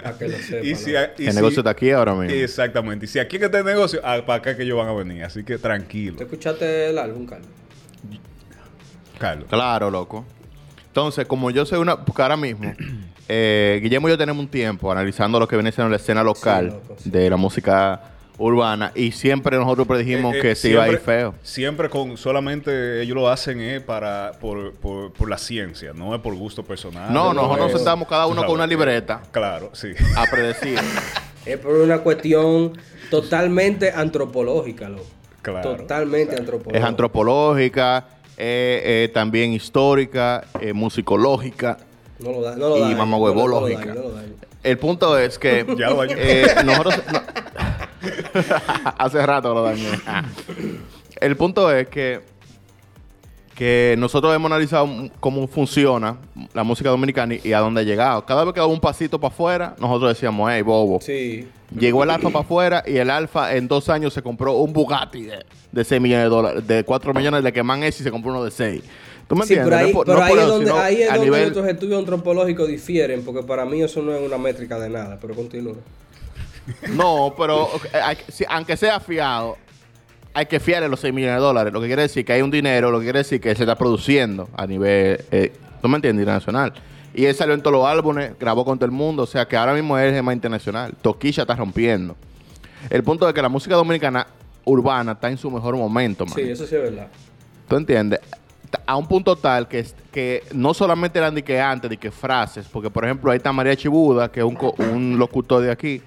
Para 0.03 0.17
que 0.17 0.27
lo 0.27 0.37
sepan. 0.39 0.65
y 0.65 0.75
si, 0.75 0.91
y 0.91 0.95
el 0.95 1.09
si- 1.17 1.35
negocio 1.35 1.59
está 1.59 1.71
aquí 1.71 1.91
ahora 1.91 2.13
mismo. 2.13 2.35
Exactamente. 2.35 3.05
Y 3.05 3.07
si 3.09 3.19
aquí 3.19 3.39
que 3.39 3.45
está 3.45 3.59
el 3.59 3.65
negocio, 3.65 3.99
ah, 4.03 4.21
para 4.25 4.39
acá 4.39 4.55
que 4.55 4.63
ellos 4.63 4.77
van 4.77 4.87
a 4.89 4.93
venir. 4.93 5.23
Así 5.23 5.43
que 5.43 5.55
¿Tú 5.55 5.61
tranquilo, 5.63 6.17
escuchaste 6.19 6.89
el 6.89 6.97
álbum, 6.97 7.25
Carlos? 7.25 7.47
Carlos. 9.17 9.47
Claro, 9.49 9.89
loco. 9.89 10.25
Entonces, 10.87 11.25
como 11.25 11.51
yo 11.51 11.65
soy 11.65 11.79
una... 11.79 12.03
Porque 12.05 12.21
ahora 12.21 12.37
mismo, 12.37 12.73
eh, 13.27 13.79
Guillermo 13.81 14.07
y 14.07 14.11
yo 14.11 14.17
tenemos 14.17 14.41
un 14.43 14.49
tiempo 14.49 14.91
analizando 14.91 15.39
lo 15.39 15.47
que 15.47 15.55
viene 15.55 15.71
siendo 15.71 15.89
la 15.89 15.97
escena 15.97 16.23
local 16.23 16.67
loco, 16.67 16.95
sí. 16.99 17.09
de 17.09 17.29
la 17.29 17.37
música 17.37 18.01
urbana 18.39 18.91
y 18.95 19.11
siempre 19.11 19.57
nosotros 19.57 19.87
predijimos 19.87 20.35
Eh, 20.35 20.39
eh, 20.39 20.41
que 20.41 20.55
se 20.55 20.69
iba 20.69 20.83
a 20.83 20.89
ir 20.89 20.99
feo. 20.99 21.33
Siempre 21.43 21.89
con 21.89 22.17
solamente 22.17 23.01
ellos 23.01 23.15
lo 23.15 23.27
hacen 23.29 23.59
eh, 23.61 23.81
para 23.81 24.33
por, 24.39 24.73
por, 24.73 25.11
por 25.11 25.29
la 25.29 25.37
ciencia, 25.37 25.91
no 25.93 26.13
es 26.13 26.21
por 26.21 26.35
gusto 26.35 26.63
personal. 26.63 27.11
No, 27.13 27.33
nosotros 27.33 27.57
nos 27.59 27.71
es- 27.71 27.77
sentamos 27.77 28.07
cada 28.07 28.25
uno 28.27 28.35
sabes, 28.35 28.47
con 28.47 28.55
una 28.55 28.65
eh, 28.65 28.67
libreta 28.67 29.21
Claro, 29.31 29.71
sí. 29.73 29.89
a 30.15 30.25
predecir. 30.29 30.79
Es 31.45 31.57
por 31.59 31.75
una 31.75 31.99
cuestión 31.99 32.73
totalmente 33.09 33.89
antropológica, 33.91 34.89
loco. 34.89 35.05
Claro. 35.41 35.77
Totalmente 35.77 36.35
antropológica. 36.35 36.77
es 36.77 36.83
antropológica, 36.83 38.05
eh, 38.37 39.05
eh, 39.05 39.11
también 39.13 39.53
histórica, 39.53 40.43
eh, 40.59 40.73
musicológica. 40.73 41.77
No 42.19 42.31
lo 42.33 42.41
da, 42.41 42.57
no 42.57 42.67
lo 42.69 42.77
Y 42.77 42.81
dañe, 42.81 42.95
mamagüevológica. 42.95 43.85
no 43.85 43.93
lo 43.93 43.93
dañe, 43.93 44.01
no 44.01 44.09
lo 44.09 44.15
dañe. 44.15 44.33
El 44.63 44.77
punto 44.77 45.17
es 45.17 45.39
que 45.39 45.65
Ya 45.77 45.87
eh, 46.09 46.47
nosotros 46.65 47.01
no- 47.13 47.21
hace 48.97 49.25
rato 49.25 49.53
lo 49.53 49.63
dañé. 49.63 49.87
El 51.21 51.35
punto 51.37 51.71
es 51.71 51.87
que 51.87 52.21
que 53.55 53.95
nosotros 53.97 54.35
hemos 54.35 54.51
analizado 54.51 54.87
cómo 55.19 55.47
funciona 55.47 56.17
la 56.53 56.63
música 56.63 56.91
dominicana 56.91 57.33
y, 57.33 57.41
y 57.43 57.53
a 57.53 57.59
dónde 57.59 57.81
ha 57.81 57.83
llegado. 57.83 58.23
Cada 58.23 58.43
vez 58.43 58.53
que 58.53 58.59
daba 58.59 58.71
un 58.71 58.79
pasito 58.79 59.19
para 59.19 59.33
afuera, 59.33 59.75
nosotros 59.79 60.13
decíamos, 60.13 60.47
hey, 60.53 60.61
bobo. 60.61 60.99
Sí. 61.01 61.47
Llegó 61.75 62.03
el 62.03 62.11
Alfa 62.11 62.29
para 62.29 62.45
afuera 62.45 62.83
y 62.85 62.97
el 62.97 63.09
Alfa 63.09 63.55
en 63.55 63.67
dos 63.67 63.89
años 63.89 64.13
se 64.13 64.21
compró 64.21 64.53
un 64.57 64.73
Bugatti 64.73 65.23
de, 65.23 65.43
de 65.71 65.83
6 65.83 65.99
millones 65.99 66.25
de 66.25 66.29
dólares, 66.29 66.67
de 66.67 66.83
4 66.83 67.13
millones 67.15 67.43
de 67.43 67.51
que 67.51 67.63
man 67.63 67.81
es 67.81 67.99
y 67.99 68.03
se 68.03 68.11
compró 68.11 68.29
uno 68.29 68.43
de 68.43 68.51
6. 68.51 68.83
¿Tú 69.27 69.35
me 69.35 69.45
Sí, 69.47 69.55
entiendes? 69.55 69.65
pero 69.65 69.75
ahí, 69.75 69.91
No 69.91 69.97
por- 69.97 70.05
pero 70.05 70.19
no 70.19 70.23
ahí 70.23 70.31
es 70.33 70.37
eso, 70.39 70.47
donde, 70.49 70.71
ahí 70.71 71.01
es 71.01 71.09
donde 71.09 71.25
nivel- 71.25 71.41
nuestros 71.41 71.67
estudios 71.67 71.99
antropológicos 71.99 72.67
difieren, 72.67 73.23
porque 73.25 73.41
para 73.41 73.65
mí 73.65 73.81
eso 73.81 74.03
no 74.03 74.13
es 74.13 74.21
una 74.23 74.37
métrica 74.37 74.77
de 74.79 74.89
nada, 74.89 75.17
pero 75.19 75.33
continúa. 75.33 75.73
No, 76.89 77.33
pero 77.37 77.69
hay 77.93 78.17
aunque 78.49 78.77
sea 78.77 78.99
fiado, 78.99 79.57
hay 80.33 80.45
que 80.45 80.59
fiarle 80.59 80.87
los 80.87 80.99
6 80.99 81.13
millones 81.13 81.37
de 81.37 81.41
dólares. 81.41 81.73
Lo 81.73 81.81
que 81.81 81.87
quiere 81.87 82.03
decir 82.03 82.23
que 82.23 82.33
hay 82.33 82.41
un 82.41 82.51
dinero, 82.51 82.91
lo 82.91 82.99
que 82.99 83.05
quiere 83.05 83.19
decir 83.19 83.41
que 83.41 83.55
se 83.55 83.63
está 83.63 83.75
produciendo 83.75 84.47
a 84.55 84.67
nivel, 84.67 85.23
eh, 85.31 85.51
¿tú 85.81 85.87
me 85.87 85.95
entiendes? 85.95 86.21
Internacional. 86.21 86.73
Y 87.13 87.25
él 87.25 87.33
salió 87.33 87.55
en 87.55 87.61
todos 87.61 87.73
los 87.73 87.87
álbumes, 87.87 88.37
grabó 88.39 88.63
con 88.63 88.77
todo 88.77 88.85
el 88.85 88.91
mundo, 88.91 89.23
o 89.23 89.25
sea 89.25 89.47
que 89.47 89.57
ahora 89.57 89.73
mismo 89.73 89.97
él 89.97 90.09
es 90.09 90.15
el 90.15 90.21
más 90.21 90.35
internacional. 90.35 90.93
Toquilla 91.01 91.41
está 91.41 91.55
rompiendo. 91.55 92.15
El 92.89 93.03
punto 93.03 93.27
es 93.27 93.33
que 93.33 93.41
la 93.41 93.49
música 93.49 93.75
dominicana 93.75 94.27
urbana 94.63 95.13
está 95.13 95.29
en 95.29 95.37
su 95.37 95.49
mejor 95.49 95.75
momento, 95.75 96.25
man. 96.25 96.35
Sí, 96.35 96.41
eso 96.41 96.67
sí 96.67 96.75
es 96.75 96.81
verdad. 96.83 97.07
¿Tú 97.67 97.75
entiendes? 97.75 98.19
A 98.85 98.95
un 98.95 99.07
punto 99.07 99.35
tal 99.35 99.67
que, 99.67 99.87
que 100.11 100.43
no 100.53 100.73
solamente 100.73 101.17
eran 101.17 101.33
de 101.33 101.43
que 101.43 101.59
antes, 101.59 101.89
de 101.89 101.97
que 101.97 102.11
frases, 102.11 102.67
porque 102.71 102.91
por 102.91 103.05
ejemplo 103.05 103.31
ahí 103.31 103.37
está 103.37 103.51
María 103.51 103.75
Chibuda, 103.75 104.31
que 104.31 104.41
es 104.41 104.45
un 104.45 105.15
locutor 105.17 105.63
de 105.63 105.71
aquí, 105.71 106.01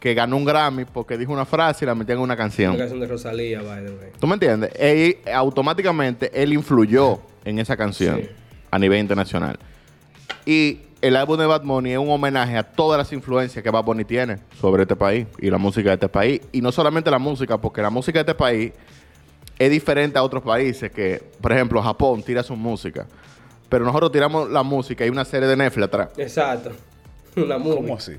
que 0.00 0.14
ganó 0.14 0.36
un 0.36 0.44
Grammy 0.44 0.84
porque 0.84 1.16
dijo 1.18 1.32
una 1.32 1.44
frase 1.44 1.84
y 1.84 1.86
la 1.86 1.94
metió 1.94 2.14
en 2.14 2.20
una 2.20 2.34
La 2.34 2.38
canción. 2.38 2.76
canción 2.76 3.00
de 3.00 3.06
Rosalía, 3.06 3.62
by 3.62 3.84
the 3.84 3.90
way. 3.92 4.08
¿Tú 4.20 4.26
me 4.26 4.34
entiendes? 4.34 4.70
Y 4.80 5.16
automáticamente 5.30 6.30
él 6.34 6.52
influyó 6.52 7.18
en 7.44 7.58
esa 7.58 7.76
canción 7.76 8.20
Sí. 8.20 8.28
a 8.70 8.78
nivel 8.78 8.98
internacional. 9.00 9.58
Y 10.44 10.80
el 11.00 11.16
álbum 11.16 11.38
de 11.38 11.46
Bad 11.46 11.62
Bunny 11.62 11.92
es 11.92 11.98
un 11.98 12.10
homenaje 12.10 12.56
a 12.56 12.62
todas 12.62 12.98
las 12.98 13.12
influencias 13.12 13.62
que 13.62 13.70
Bad 13.70 13.84
Bunny 13.84 14.04
tiene 14.04 14.38
sobre 14.60 14.82
este 14.82 14.96
país 14.96 15.26
y 15.38 15.50
la 15.50 15.58
música 15.58 15.90
de 15.90 15.94
este 15.94 16.08
país. 16.08 16.40
Y 16.52 16.60
no 16.60 16.72
solamente 16.72 17.10
la 17.10 17.18
música, 17.18 17.58
porque 17.58 17.82
la 17.82 17.90
música 17.90 18.18
de 18.18 18.30
este 18.30 18.34
país 18.34 18.72
es 19.58 19.70
diferente 19.70 20.18
a 20.18 20.22
otros 20.22 20.42
países 20.42 20.90
que, 20.90 21.22
por 21.40 21.52
ejemplo, 21.52 21.82
Japón 21.82 22.22
tira 22.22 22.42
su 22.42 22.54
música. 22.56 23.06
Pero 23.68 23.84
nosotros 23.84 24.12
tiramos 24.12 24.50
la 24.50 24.62
música 24.62 25.04
y 25.04 25.08
una 25.08 25.24
serie 25.24 25.48
de 25.48 25.56
Netflix 25.56 25.86
atrás. 25.86 26.08
Exacto. 26.16 26.70
Una 27.36 27.58
movie. 27.58 27.76
¿Cómo 27.76 27.96
así? 27.96 28.12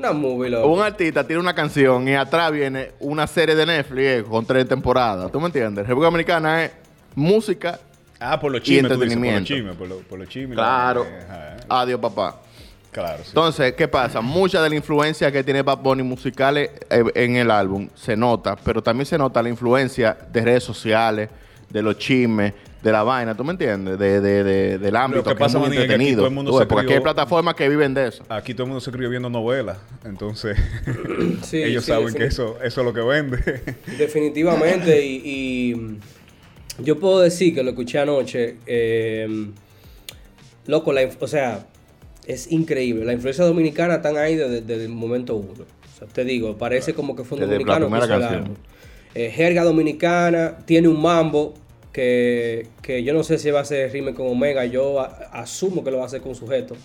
Una 0.00 0.12
movie, 0.12 0.48
loco. 0.50 0.68
Un 0.68 0.80
artista 0.82 1.24
tira 1.26 1.38
una 1.40 1.54
canción 1.54 2.08
y 2.08 2.14
atrás 2.14 2.50
viene 2.52 2.92
una 3.00 3.26
serie 3.26 3.54
de 3.54 3.66
Netflix 3.66 4.00
eh, 4.06 4.24
con 4.28 4.46
tres 4.46 4.66
temporadas. 4.66 5.30
¿Tú 5.30 5.38
me 5.40 5.46
entiendes? 5.46 5.86
República 5.86 6.06
Dominicana 6.06 6.64
es 6.64 6.70
música. 7.14 7.78
Ah, 8.18 8.40
por 8.40 8.50
los 8.50 8.62
tú 8.62 8.70
dices, 8.70 8.82
por 8.82 8.90
los 8.92 9.02
entretenimiento. 9.02 9.46
chismes, 9.46 9.76
por, 9.76 9.88
lo- 9.88 9.98
por 9.98 10.18
los 10.18 10.28
chismes. 10.28 10.56
Claro. 10.56 11.06
Ajá, 11.28 11.56
Adiós, 11.68 12.00
papá. 12.00 12.40
claro, 12.90 13.18
sí. 13.22 13.28
Entonces, 13.28 13.74
¿qué 13.74 13.88
pasa? 13.88 14.20
Mucha 14.22 14.62
de 14.62 14.70
la 14.70 14.74
influencia 14.76 15.30
que 15.30 15.44
tiene 15.44 15.60
Bad 15.62 15.78
Bunny 15.78 16.02
musicales 16.02 16.70
eh, 16.88 17.04
en 17.14 17.36
el 17.36 17.50
álbum 17.50 17.88
se 17.94 18.16
nota, 18.16 18.56
pero 18.56 18.82
también 18.82 19.04
se 19.06 19.18
nota 19.18 19.42
la 19.42 19.50
influencia 19.50 20.16
de 20.32 20.40
redes 20.42 20.64
sociales, 20.64 21.28
de 21.68 21.82
los 21.82 21.98
chismes, 21.98 22.54
de 22.82 22.92
la 22.92 23.02
vaina, 23.02 23.36
¿tú 23.36 23.44
me 23.44 23.52
entiendes? 23.52 23.98
De, 23.98 24.20
de- 24.20 24.42
de- 24.44 24.78
del 24.78 24.96
ámbito 24.96 25.22
que 25.24 25.30
que, 25.30 25.36
pasa, 25.36 25.58
es 25.58 25.60
muy 25.66 25.70
que 25.70 25.76
aquí 25.82 25.82
entretenido. 25.92 26.16
todo 26.18 26.26
el 26.28 26.34
mundo 26.34 26.50
Tú 26.52 26.56
ves, 26.58 26.64
se 26.64 26.66
porque 26.68 26.82
aquí 26.86 26.92
hay 26.94 26.98
crió- 27.00 27.02
plataformas 27.02 27.54
que 27.54 27.68
viven 27.68 27.92
de 27.94 28.08
eso. 28.08 28.24
Aquí 28.28 28.54
todo 28.54 28.62
el 28.64 28.68
mundo 28.68 28.80
se 28.80 28.90
escribe 28.90 29.10
viendo 29.10 29.28
novelas, 29.28 29.78
entonces 30.04 30.56
Sí, 31.42 31.62
ellos 31.62 31.84
sí, 31.84 31.90
saben 31.90 32.08
sí. 32.10 32.16
que 32.16 32.24
eso, 32.24 32.56
eso 32.62 32.80
es 32.80 32.86
lo 32.86 32.92
que 32.94 33.00
vende. 33.02 33.38
Definitivamente, 33.98 35.04
y, 35.04 35.22
y 35.24 35.98
yo 36.82 36.98
puedo 36.98 37.20
decir 37.20 37.54
que 37.54 37.62
lo 37.62 37.70
escuché 37.70 37.98
anoche. 37.98 38.56
eh, 38.66 39.48
loco, 40.66 40.92
la 40.92 41.02
o 41.20 41.26
sea, 41.26 41.66
es 42.26 42.50
increíble. 42.52 43.04
La 43.04 43.12
influencia 43.12 43.44
dominicana 43.44 43.96
están 43.96 44.16
ahí 44.16 44.36
desde, 44.36 44.60
desde 44.60 44.84
el 44.84 44.90
momento 44.90 45.36
uno. 45.36 45.64
O 45.64 45.98
sea, 45.98 46.06
te 46.08 46.24
digo, 46.24 46.56
parece 46.56 46.94
como 46.94 47.16
que 47.16 47.24
fue 47.24 47.36
un 47.38 47.40
Desde 47.48 47.64
la 47.64 47.78
dominicano. 47.78 47.90
que 48.00 48.08
canción. 48.08 48.34
álbum. 48.44 48.54
Eh, 49.14 49.30
jerga 49.34 49.64
dominicana, 49.64 50.58
tiene 50.64 50.86
un 50.88 51.00
mambo 51.02 51.54
que, 51.92 52.68
que 52.82 53.02
yo 53.02 53.12
no 53.12 53.22
sé 53.22 53.38
si 53.38 53.50
va 53.50 53.60
a 53.60 53.62
hacer 53.62 53.90
rime 53.92 54.14
con 54.14 54.26
Omega. 54.28 54.64
Yo 54.64 55.00
a- 55.00 55.06
asumo 55.32 55.82
que 55.84 55.90
lo 55.90 55.98
va 55.98 56.04
a 56.04 56.06
hacer 56.06 56.20
con 56.20 56.34
sujeto. 56.34 56.76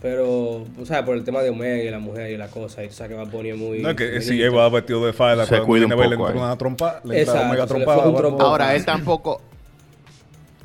Pero, 0.00 0.64
o 0.80 0.84
sea, 0.84 1.04
por 1.04 1.14
el 1.16 1.22
tema 1.22 1.42
de 1.42 1.50
Omega 1.50 1.80
y 1.84 1.88
la 1.88 2.00
mujer 2.00 2.30
y 2.32 2.36
la 2.36 2.48
cosa, 2.48 2.82
y 2.82 2.88
tú 2.88 2.94
sabes 2.94 3.10
que 3.10 3.16
va 3.16 3.22
a 3.22 3.30
poner 3.30 3.54
muy. 3.54 3.78
no 3.78 3.94
que 3.94 4.20
si 4.20 4.42
él 4.42 4.56
va 4.56 4.68
vestido 4.68 5.06
de 5.06 5.12
falda, 5.12 5.46
Se 5.46 5.60
cuida 5.60 5.84
un 5.84 5.90
le 5.90 5.96
poco 5.96 6.12
entra 6.12 6.28
ahí. 6.30 6.36
una 6.38 6.58
trompa, 6.58 7.00
le 7.04 7.20
entra 7.20 7.34
Exacto, 7.34 7.52
mega 7.52 7.68
se 7.68 7.78
le 7.78 7.84
trompada. 7.84 8.44
Ahora, 8.44 8.74
él 8.74 8.84
tampoco. 8.84 9.40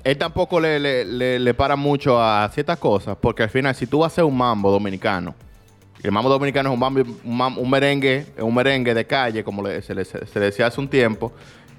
Él 0.04 0.18
tampoco 0.18 0.60
le, 0.60 0.80
le- 0.80 1.06
le- 1.06 1.38
le 1.40 1.54
para 1.54 1.76
mucho 1.76 2.20
a 2.22 2.50
ciertas 2.54 2.80
cosas, 2.80 3.18
porque 3.20 3.44
al 3.44 3.50
final, 3.50 3.76
si 3.76 3.86
tú 3.86 4.00
vas 4.00 4.06
a 4.06 4.14
hacer 4.14 4.24
un 4.24 4.36
mambo 4.38 4.72
dominicano, 4.72 5.36
y 6.02 6.08
el 6.08 6.12
mambo 6.14 6.30
dominicano 6.30 6.70
es 6.70 6.74
un, 6.74 6.80
mambo- 6.80 7.02
un, 7.26 7.38
mam- 7.38 7.58
un 7.58 7.70
merengue, 7.70 8.26
es 8.38 8.42
un 8.42 8.56
merengue 8.56 8.94
de 8.94 9.06
calle, 9.06 9.44
como 9.44 9.62
le- 9.62 9.82
se, 9.82 9.94
le, 9.94 10.06
se 10.06 10.18
le 10.40 10.40
decía 10.46 10.68
hace 10.68 10.80
un 10.80 10.88
tiempo, 10.88 11.32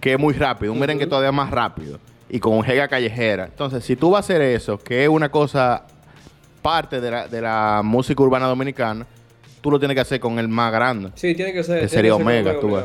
que 0.08 0.14
es 0.14 0.18
muy 0.18 0.32
rápido, 0.34 0.72
un 0.72 0.78
merengue 0.78 1.06
todavía 1.06 1.32
más 1.32 1.50
rápido, 1.50 1.98
y 2.30 2.38
con 2.40 2.62
jega 2.62 2.88
callejera. 2.88 3.44
Entonces, 3.44 3.84
si 3.84 3.94
tú 3.94 4.10
vas 4.10 4.18
a 4.18 4.20
hacer 4.20 4.40
eso, 4.42 4.78
que 4.78 5.02
es 5.04 5.08
una 5.08 5.30
cosa 5.30 5.84
parte 6.62 7.00
de 7.00 7.10
la, 7.10 7.28
de 7.28 7.40
la 7.42 7.82
música 7.84 8.22
urbana 8.22 8.46
dominicana, 8.46 9.06
tú 9.60 9.70
lo 9.70 9.78
tienes 9.78 9.94
que 9.94 10.00
hacer 10.00 10.18
con 10.20 10.38
el 10.38 10.48
más 10.48 10.72
grande. 10.72 11.10
Sí, 11.14 11.34
tiene 11.34 11.52
que 11.52 11.62
ser. 11.62 11.80
Que 11.80 11.88
sería 11.88 12.12
ser 12.14 12.22
Omega, 12.22 12.58
tú 12.60 12.72
ves. 12.74 12.84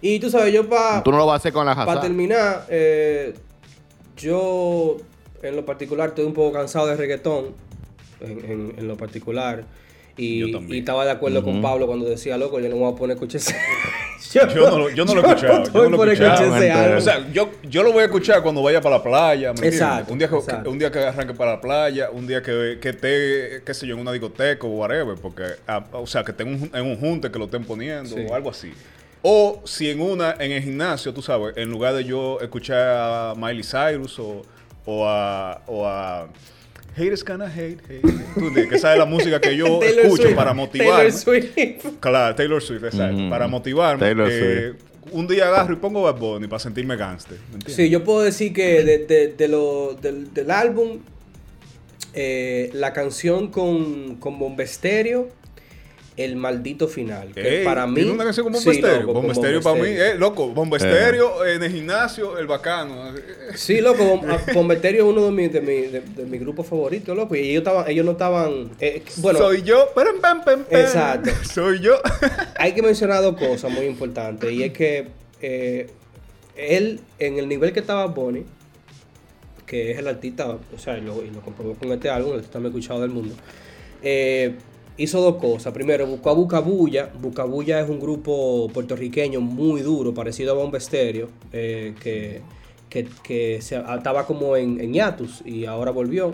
Y 0.00 0.18
tú 0.20 0.30
sabes, 0.30 0.52
yo 0.54 0.68
para 0.68 1.02
Tú 1.02 1.10
no 1.10 1.18
lo 1.18 1.26
vas 1.26 1.34
a 1.34 1.36
hacer 1.36 1.52
con 1.52 1.66
la 1.66 1.72
Hazard. 1.72 2.00
terminar, 2.00 2.66
eh, 2.68 3.34
yo 4.16 4.96
en 5.42 5.56
lo 5.56 5.64
particular 5.64 6.10
estoy 6.10 6.24
un 6.24 6.32
poco 6.34 6.52
cansado 6.52 6.86
de 6.86 6.96
reggaetón. 6.96 7.46
en, 8.20 8.30
en- 8.50 8.74
en 8.78 8.88
lo 8.88 8.96
particular. 8.96 9.64
Y, 10.16 10.38
Yo 10.40 10.50
también. 10.52 10.76
y 10.76 10.78
estaba 10.78 11.04
de 11.04 11.10
acuerdo 11.10 11.42
con 11.42 11.60
Pablo 11.60 11.86
cuando 11.86 12.06
decía, 12.06 12.38
loco, 12.38 12.58
yo 12.60 12.68
no 12.68 12.76
me 12.76 12.82
voy 12.82 12.92
a 12.92 12.96
poner 12.96 13.16
a 13.16 13.20
escuchar 13.20 13.40
Yo 14.32 14.46
no 14.70 14.78
lo, 14.78 14.90
yo 14.90 15.04
no 15.04 15.14
lo 15.14 15.20
he 15.20 15.26
escuchado. 15.28 15.64
Yo 15.64 15.90
no 15.90 16.02
a 16.02 16.06
lo 16.06 16.12
he 16.12 16.16
a 16.16 16.34
escuchado. 16.34 16.96
O 16.96 17.00
sea, 17.00 17.28
yo, 17.32 17.50
yo 17.62 17.82
lo 17.82 17.92
voy 17.92 18.02
a 18.02 18.04
escuchar 18.06 18.42
cuando 18.42 18.62
vaya 18.62 18.80
para 18.80 18.96
la 18.96 19.02
playa. 19.02 19.52
Exacto, 19.62 20.12
Un 20.12 20.18
día 20.18 20.28
que, 20.28 20.36
exacto. 20.36 20.70
un 20.70 20.78
día 20.78 20.90
que 20.90 20.98
arranque 21.00 21.34
para 21.34 21.52
la 21.52 21.60
playa, 21.60 22.10
un 22.10 22.26
día 22.26 22.42
que, 22.42 22.78
que 22.80 22.88
esté, 22.88 23.62
qué 23.64 23.74
sé 23.74 23.86
yo, 23.86 23.94
en 23.94 24.00
una 24.00 24.12
discoteca 24.12 24.66
o 24.66 24.70
whatever, 24.70 25.16
porque, 25.20 25.44
ah, 25.68 25.84
o 25.92 26.06
sea, 26.06 26.24
que 26.24 26.32
esté 26.32 26.42
en 26.42 26.48
un, 26.54 26.70
en 26.74 26.86
un 26.86 26.96
junte 26.98 27.30
que 27.30 27.38
lo 27.38 27.44
estén 27.44 27.64
poniendo 27.64 28.16
Sí. 28.16 28.26
o 28.28 28.34
algo 28.34 28.50
así. 28.50 28.72
O 29.22 29.62
si 29.64 29.88
en 29.88 30.00
una, 30.00 30.34
en 30.38 30.52
el 30.52 30.62
gimnasio, 30.62 31.14
tú 31.14 31.22
sabes, 31.22 31.56
en 31.56 31.70
lugar 31.70 31.94
de 31.94 32.04
yo 32.04 32.40
escuchar 32.40 32.78
a 32.78 33.34
Miley 33.36 33.62
Cyrus 33.62 34.18
o, 34.18 34.42
o 34.84 35.08
a, 35.08 35.62
o 35.66 35.86
a 35.86 36.26
Haters 36.96 37.24
gonna 37.24 37.46
hate, 37.46 37.78
hate. 37.88 38.02
Tú 38.02 38.40
entiendes, 38.48 38.68
que 38.68 38.76
esa 38.76 38.92
es 38.92 38.98
la 38.98 39.04
música 39.06 39.40
que 39.40 39.56
yo 39.56 39.82
escucho 39.82 40.22
Swift, 40.24 40.34
para 40.36 40.54
motivarme. 40.54 41.10
Taylor 41.10 41.12
Swift. 41.12 41.86
Claro, 42.00 42.34
Taylor 42.34 42.62
Swift, 42.62 42.84
exacto. 42.84 43.16
Ujú. 43.16 43.30
Para 43.30 43.48
motivarme. 43.48 44.00
Taylor 44.00 44.28
eh, 44.30 44.72
un 45.10 45.26
día 45.26 45.48
agarro 45.48 45.72
y 45.74 45.76
pongo 45.76 46.02
Bad 46.02 46.16
Bunny 46.18 46.46
para 46.46 46.60
sentirme 46.60 46.96
gangster. 46.96 47.36
¿me 47.50 47.54
entiendes? 47.54 47.74
Sí, 47.76 47.90
yo 47.90 48.02
puedo 48.04 48.22
decir 48.22 48.52
que 48.52 48.82
de, 48.84 48.98
de- 49.06 49.28
de 49.28 49.48
lo- 49.48 49.94
del, 50.00 50.32
del 50.32 50.50
álbum, 50.50 50.98
eh, 52.14 52.70
la 52.74 52.92
canción 52.92 53.48
con, 53.48 54.16
con 54.16 54.38
Bombesterio, 54.38 55.28
el 56.16 56.36
maldito 56.36 56.86
final. 56.86 57.32
Que 57.34 57.58
Ey, 57.60 57.64
para 57.64 57.86
mí. 57.88 57.96
¿tiene 57.96 58.12
una 58.12 58.22
canción 58.24 58.44
con 58.44 58.54
Sí, 58.54 58.66
Bombesterio? 58.66 59.00
loco, 59.00 59.12
con 59.14 59.22
Bombesterio 59.22 59.62
para 59.62 59.74
mí, 59.74 59.80
Bombesterio. 59.80 60.12
eh, 60.14 60.18
loco, 60.18 60.48
Bombesterio 60.50 61.44
en 61.46 61.62
el 61.64 61.72
gimnasio, 61.72 62.38
el 62.38 62.46
bacano. 62.46 63.12
Sí, 63.56 63.80
loco, 63.80 64.04
Bom- 64.04 64.30
a- 64.30 64.52
Bombesterio 64.52 65.04
es 65.04 65.10
uno 65.10 65.24
de 65.24 65.30
mis 65.32 65.52
de 65.52 65.60
mi, 65.60 65.72
de, 65.88 66.00
de 66.02 66.24
mi 66.26 66.38
grupos 66.38 66.66
favoritos, 66.68 67.16
loco. 67.16 67.34
Y 67.34 67.40
ellos, 67.50 67.58
estaban, 67.62 67.90
ellos 67.90 68.04
no 68.04 68.12
estaban. 68.12 68.70
eh, 68.80 69.02
bueno, 69.16 69.38
Soy 69.40 69.62
yo. 69.62 69.88
pam, 69.94 70.06
pam, 70.20 70.44
pam, 70.44 70.64
pam. 70.64 70.80
Exacto. 70.80 71.30
Soy 71.52 71.80
yo. 71.80 71.94
hay 72.58 72.72
que 72.74 72.82
mencionar 72.82 73.20
dos 73.20 73.36
cosas 73.36 73.72
muy 73.72 73.86
importantes. 73.86 74.52
Y 74.52 74.62
es 74.62 74.72
que 74.72 75.08
eh, 75.42 75.90
él, 76.56 77.00
en 77.18 77.38
el 77.38 77.48
nivel 77.48 77.72
que 77.72 77.80
estaba 77.80 78.06
Bonnie, 78.06 78.44
que 79.66 79.90
es 79.90 79.98
el 79.98 80.06
artista, 80.06 80.46
o 80.48 80.78
sea, 80.78 80.96
y 80.96 81.00
lo, 81.00 81.24
y 81.24 81.30
lo 81.30 81.40
comprobó 81.40 81.74
con 81.74 81.90
este 81.90 82.08
álbum, 82.08 82.32
el 82.34 82.36
artista 82.38 82.60
más 82.60 82.68
escuchado 82.68 83.00
del 83.00 83.10
mundo, 83.10 83.34
eh, 84.02 84.54
hizo 84.96 85.20
dos 85.20 85.36
cosas. 85.36 85.72
Primero, 85.72 86.06
buscó 86.06 86.30
a 86.30 86.34
Bucabulla. 86.34 87.10
Bucabulla 87.20 87.80
es 87.80 87.88
un 87.88 88.00
grupo 88.00 88.68
puertorriqueño 88.72 89.40
muy 89.40 89.82
duro, 89.82 90.14
parecido 90.14 90.52
a 90.52 90.54
Bomba 90.54 90.78
Estéreo, 90.78 91.28
eh, 91.52 91.94
que, 92.02 92.42
que, 92.88 93.08
que 93.22 93.60
se, 93.60 93.76
estaba 93.76 94.26
como 94.26 94.56
en, 94.56 94.80
en 94.80 94.92
hiatus 94.92 95.42
y 95.44 95.66
ahora 95.66 95.90
volvió. 95.90 96.32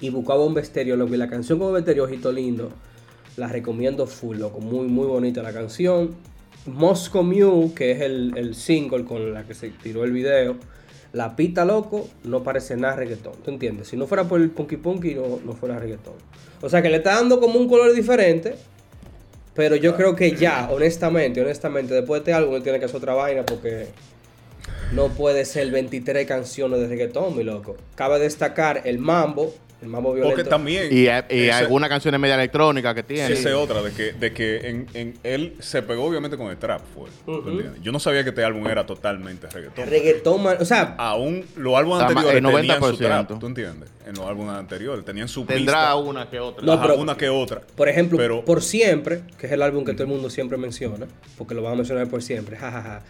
Y 0.00 0.10
buscó 0.10 0.32
a 0.32 0.36
Bomba 0.36 0.62
loco. 0.96 1.14
Y 1.14 1.18
la 1.18 1.28
canción 1.28 1.58
con 1.58 1.68
Bomba 1.68 1.80
Estéreo, 1.80 2.04
Ojito 2.04 2.32
Lindo, 2.32 2.70
la 3.36 3.48
recomiendo 3.48 4.06
full, 4.06 4.38
loco. 4.38 4.60
Muy, 4.60 4.86
muy 4.86 5.06
bonita 5.06 5.42
la 5.42 5.52
canción. 5.52 6.14
Moscow 6.66 7.22
Mule, 7.22 7.72
que 7.74 7.92
es 7.92 8.00
el, 8.00 8.32
el 8.36 8.54
single 8.54 9.04
con 9.04 9.32
la 9.32 9.44
que 9.44 9.54
se 9.54 9.70
tiró 9.70 10.04
el 10.04 10.12
video. 10.12 10.56
La 11.12 11.34
pita, 11.34 11.64
loco, 11.64 12.08
no 12.24 12.42
parece 12.42 12.76
nada 12.76 12.96
reggaetón. 12.96 13.34
¿Tú 13.44 13.50
entiendes? 13.50 13.88
Si 13.88 13.96
no 13.96 14.06
fuera 14.06 14.24
por 14.24 14.40
el 14.40 14.50
punky 14.50 14.76
punky, 14.76 15.14
no, 15.14 15.40
no 15.44 15.54
fuera 15.54 15.78
reggaetón. 15.78 16.14
O 16.60 16.68
sea 16.68 16.82
que 16.82 16.90
le 16.90 16.98
está 16.98 17.14
dando 17.14 17.40
como 17.40 17.58
un 17.58 17.68
color 17.68 17.92
diferente. 17.92 18.54
Pero 19.54 19.76
yo 19.76 19.96
creo 19.96 20.14
que 20.14 20.36
ya, 20.36 20.70
honestamente, 20.70 21.40
honestamente, 21.40 21.92
después 21.92 22.24
de 22.24 22.30
este 22.30 22.32
álbum 22.32 22.62
tiene 22.62 22.78
que 22.78 22.84
hacer 22.84 22.98
otra 22.98 23.14
vaina 23.14 23.44
porque 23.44 23.88
no 24.92 25.08
puede 25.08 25.44
ser 25.44 25.70
23 25.70 26.26
canciones 26.26 26.80
de 26.80 26.86
reggaetón, 26.86 27.36
mi 27.36 27.42
loco. 27.42 27.76
Cabe 27.94 28.18
destacar 28.18 28.82
el 28.84 28.98
mambo, 28.98 29.52
el 29.82 29.88
mambo 29.88 30.12
violento. 30.12 30.36
Porque 30.36 30.48
también. 30.48 30.88
Y, 30.90 31.02
y 31.04 31.08
ese- 31.08 31.52
algunas 31.52 31.88
canciones 31.88 32.20
media 32.20 32.34
electrónicas 32.34 32.94
que 32.94 33.02
tiene. 33.02 33.32
Esa 33.32 33.48
es 33.48 33.54
otra, 33.54 33.80
de 33.82 33.92
que, 33.92 34.12
de 34.12 34.32
que 34.32 34.56
en, 34.68 34.86
en- 34.94 35.14
él 35.22 35.54
se 35.60 35.82
pegó 35.82 36.04
obviamente 36.04 36.36
con 36.36 36.48
el 36.50 36.56
trap, 36.58 36.82
fue. 36.94 37.08
Yo 37.82 37.90
no 37.92 37.98
sabía 37.98 38.22
que 38.22 38.28
este 38.30 38.44
álbum 38.44 38.66
era 38.66 38.84
totalmente 38.84 39.46
reggaetón. 39.48 39.88
Reggaetón, 39.88 40.42
man- 40.42 40.56
o 40.60 40.64
sea, 40.64 40.94
Aún 40.98 41.44
los 41.56 41.74
álbumes 41.76 42.02
anteriores 42.02 42.36
el 42.36 42.44
tenían 42.44 42.80
su 42.80 42.86
90%. 42.92 42.98
trap, 42.98 43.38
¿tú 43.40 43.46
entiendes? 43.46 43.88
En 44.06 44.14
los 44.16 44.26
álbumes 44.26 44.54
anteriores 44.54 45.04
tenían 45.04 45.28
su 45.28 45.44
Tendrá 45.44 45.74
pista. 45.74 45.94
una 45.96 46.28
que 46.28 46.40
otra. 46.40 46.64
No, 46.64 46.72
Ajá, 46.72 46.82
pero- 46.82 46.96
una 47.00 47.16
que 47.16 47.28
otra. 47.28 47.60
por 47.76 47.88
ejemplo, 47.88 48.18
Pero- 48.18 48.44
Por 48.44 48.62
Siempre, 48.62 49.22
que 49.38 49.46
es 49.46 49.52
el 49.52 49.62
álbum 49.62 49.84
que 49.84 49.92
todo 49.92 50.02
el 50.04 50.08
mundo 50.08 50.28
siempre 50.30 50.58
menciona, 50.58 51.06
porque 51.38 51.54
lo 51.54 51.62
van 51.62 51.72
a 51.72 51.76
mencionar 51.76 52.06
por 52.08 52.22
siempre, 52.22 52.56
jajaja. 52.56 53.02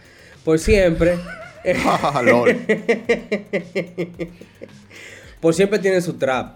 Por 0.45 0.57
Siempre, 0.57 1.17
Lol. 2.23 2.57
por 5.41 5.53
Siempre 5.53 5.79
tiene 5.79 5.99
su 6.01 6.13
trap. 6.13 6.55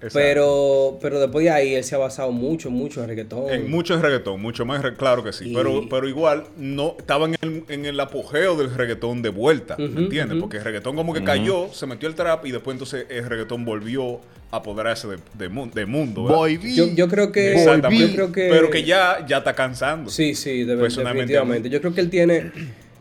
Exacto. 0.00 0.16
Pero, 0.20 0.98
pero 1.02 1.18
después 1.18 1.42
de 1.44 1.50
ahí 1.50 1.74
él 1.74 1.82
se 1.82 1.96
ha 1.96 1.98
basado 1.98 2.30
mucho, 2.30 2.70
mucho 2.70 3.02
en 3.02 3.08
reggaetón. 3.08 3.50
En 3.50 3.68
mucho 3.68 3.94
en 3.94 4.02
reggaetón, 4.02 4.40
mucho 4.40 4.64
más, 4.64 4.80
claro 4.96 5.24
que 5.24 5.32
sí. 5.32 5.50
Y- 5.50 5.54
Pero, 5.56 5.88
pero 5.90 6.06
igual, 6.08 6.44
no 6.56 6.94
estaba 6.96 7.26
en 7.26 7.34
el, 7.40 7.64
en 7.68 7.84
el 7.84 7.98
apogeo 7.98 8.54
del 8.56 8.72
reggaetón 8.72 9.22
de 9.22 9.30
vuelta, 9.30 9.74
¿me 9.76 9.86
entiendes? 10.02 10.38
Porque 10.40 10.58
el 10.58 10.64
reggaetón 10.64 10.94
como 10.94 11.12
que 11.12 11.24
cayó, 11.24 11.72
se 11.72 11.86
metió 11.86 12.08
el 12.08 12.14
trap 12.14 12.46
y 12.46 12.52
después 12.52 12.76
entonces 12.76 13.06
el 13.10 13.26
reggaetón 13.28 13.64
volvió 13.64 14.20
a 14.52 14.58
apoderarse 14.58 15.08
de, 15.08 15.16
de, 15.34 15.48
mu- 15.48 15.68
de 15.68 15.84
mundo. 15.84 16.22
Volví. 16.22 16.76
yo, 16.76 16.86
yo 16.94 17.08
creo 17.08 17.32
que. 17.32 17.54
Exactamente. 17.54 18.06
Yo 18.06 18.14
creo 18.14 18.30
que. 18.32 18.48
Pero 18.50 18.70
que 18.70 18.84
ya, 18.84 19.26
ya 19.26 19.38
está 19.38 19.52
cansando. 19.54 20.12
Sí, 20.12 20.36
sí, 20.36 20.62
de- 20.62 20.76
Personalmente, 20.76 21.32
definitivamente. 21.32 21.70
Yo 21.70 21.80
creo 21.80 21.92
que 21.92 22.00
él 22.02 22.08
tiene, 22.08 22.36
eh, 22.36 22.52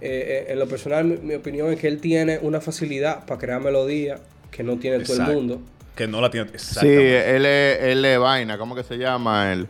eh, 0.02 0.46
en 0.50 0.58
lo 0.58 0.68
personal, 0.68 1.06
mi, 1.06 1.18
mi 1.18 1.36
opinión 1.36 1.72
es 1.72 1.80
que 1.80 1.88
él 1.88 2.00
tiene 2.02 2.40
una 2.42 2.60
facilidad 2.60 3.24
para 3.28 3.40
crear 3.40 3.62
melodía 3.62 4.20
que 4.52 4.64
no 4.64 4.78
tiene 4.78 5.00
todo 5.04 5.16
el 5.18 5.36
mundo. 5.36 5.62
Que 5.96 6.08
no 6.08 6.22
la 6.22 6.30
tiene. 6.30 6.50
Sí, 6.58 6.88
él 6.88 7.46
es, 7.46 7.80
él 7.84 8.06
es 8.06 8.20
vaina. 8.20 8.58
¿Cómo 8.58 8.76
que 8.76 8.84
se 8.84 8.98
llama? 8.98 9.52
El, 9.52 9.68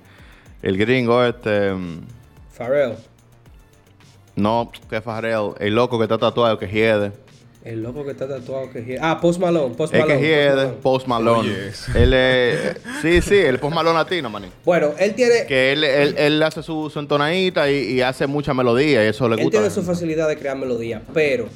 el 0.61 0.77
gringo 0.77 1.23
este. 1.23 1.71
mm, 1.73 2.01
Pharrell, 2.57 2.95
No, 4.35 4.71
que 4.89 5.01
Farrell. 5.01 5.51
El 5.59 5.75
loco 5.75 5.97
que 5.97 6.03
está 6.03 6.17
tatuado, 6.17 6.57
que 6.59 6.67
hiede. 6.67 7.11
el 7.63 7.81
loco 7.83 8.03
que 8.05 8.11
está 8.11 8.27
tatuado 8.27 8.69
que 8.71 8.81
gira. 8.83 9.09
Ah, 9.11 9.19
Post 9.21 9.39
Malone, 9.39 9.75
Post 9.75 9.93
Es 9.93 9.99
Malone. 10.01 10.19
que 10.21 10.27
Post 10.27 10.29
hiede. 10.29 10.55
Malone. 10.55 10.73
Post 10.81 11.07
Malone. 11.07 11.49
Él 11.95 12.13
es. 12.13 12.77
Sí, 13.01 13.21
sí, 13.21 13.35
el 13.37 13.59
Post 13.59 13.75
Malone 13.75 13.97
latino, 13.97 14.29
maní. 14.29 14.47
Bueno, 14.65 14.91
él 14.99 15.13
tiene, 15.15 15.45
Que 15.47 15.73
él, 15.73 15.83
él, 15.83 16.15
él 16.17 16.43
hace 16.43 16.61
su, 16.63 16.89
su 16.89 16.99
entonadita 16.99 17.69
y, 17.71 17.93
y 17.93 18.01
hace 18.01 18.25
mucha 18.27 18.53
melodía 18.53 19.03
y 19.05 19.07
eso 19.07 19.27
le 19.29 19.35
él 19.35 19.43
gusta. 19.43 19.59
tiene 19.59 19.73
su 19.73 19.81
facilidad 19.83 20.27
de 20.27 20.37
crear 20.37 20.57
melodía, 20.57 21.01
pero 21.13 21.47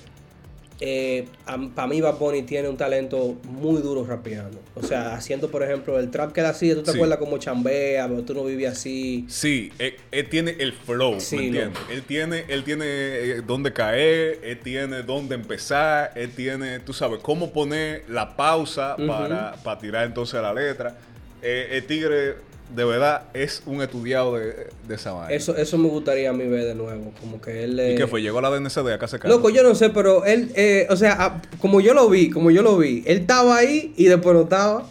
eh, 0.84 1.28
para 1.76 1.88
mí 1.88 2.02
Bad 2.02 2.18
Bunny 2.18 2.42
tiene 2.42 2.68
un 2.68 2.76
talento 2.76 3.38
muy 3.44 3.82
duro 3.84 4.04
rapeando. 4.04 4.60
O 4.76 4.82
sea, 4.82 5.14
haciendo, 5.14 5.52
por 5.52 5.62
ejemplo, 5.62 6.00
el 6.00 6.10
trap 6.10 6.32
que 6.34 6.40
él 6.40 6.48
hacía, 6.48 6.74
¿tú 6.74 6.82
te 6.82 6.92
Sí. 6.92 6.98
acuerdas 6.98 7.20
como 7.20 7.38
chambea, 7.38 8.08
pero 8.08 8.24
tú 8.24 8.34
no 8.34 8.44
vivías 8.44 8.74
así? 8.78 9.26
Sí, 9.30 9.72
él, 9.78 9.94
él 10.12 10.28
tiene 10.30 10.56
el 10.60 10.74
flow, 10.74 11.20
Sí, 11.20 11.36
¿me 11.38 11.46
entiendes? 11.48 11.80
Él 11.92 12.02
tiene, 12.04 12.46
él 12.48 12.64
tiene 12.64 12.86
eh, 12.88 13.42
dónde 13.46 13.72
caer, 13.74 14.40
él 14.44 14.60
tiene 14.60 15.04
dónde 15.04 15.36
empezar, 15.36 16.12
él 16.16 16.32
tiene, 16.32 16.80
tú 16.80 16.94
sabes, 16.94 17.20
cómo 17.22 17.54
poner 17.54 18.04
la 18.10 18.36
pausa 18.36 18.96
para, 18.98 19.54
para 19.64 19.80
tirar 19.80 20.06
entonces 20.08 20.42
la 20.42 20.54
letra. 20.54 20.98
Eh, 21.44 21.70
el 21.74 21.86
tigre, 21.86 22.36
de 22.76 22.86
verdad, 22.86 23.24
es 23.34 23.64
un 23.66 23.82
estudiado 23.82 24.38
de, 24.38 24.68
de 24.88 24.96
esa 24.96 25.12
vaina. 25.12 25.34
Eso, 25.34 25.56
eso 25.58 25.78
me 25.78 25.90
gustaría 25.90 26.30
a 26.30 26.34
mí 26.34 26.48
ver 26.48 26.66
de 26.66 26.76
nuevo, 26.76 27.12
como 27.20 27.42
que 27.42 27.64
él... 27.64 27.80
¿Y 27.80 27.94
eh, 27.94 27.96
qué 27.96 28.08
fue? 28.08 28.22
Llegó 28.22 28.40
a 28.40 28.42
la 28.42 28.50
DNCD 28.50 28.94
acá 28.94 29.08
se 29.08 29.20
Loco, 29.28 29.50
yo 29.50 29.64
no 29.64 29.76
sé, 29.76 29.90
pero 29.90 30.26
él, 30.26 30.52
eh, 30.56 30.88
o 30.90 30.96
sea, 30.96 31.18
ah, 31.20 31.42
como 31.60 31.82
yo 31.82 31.94
lo 31.94 32.10
vi, 32.10 32.30
como 32.30 32.52
yo 32.52 32.62
lo 32.62 32.78
vi, 32.78 33.04
él 33.06 33.20
estaba 33.20 33.58
ahí 33.58 33.94
y 33.98 34.06
después 34.06 34.36
no 34.36 34.44
estaba. 34.44 34.90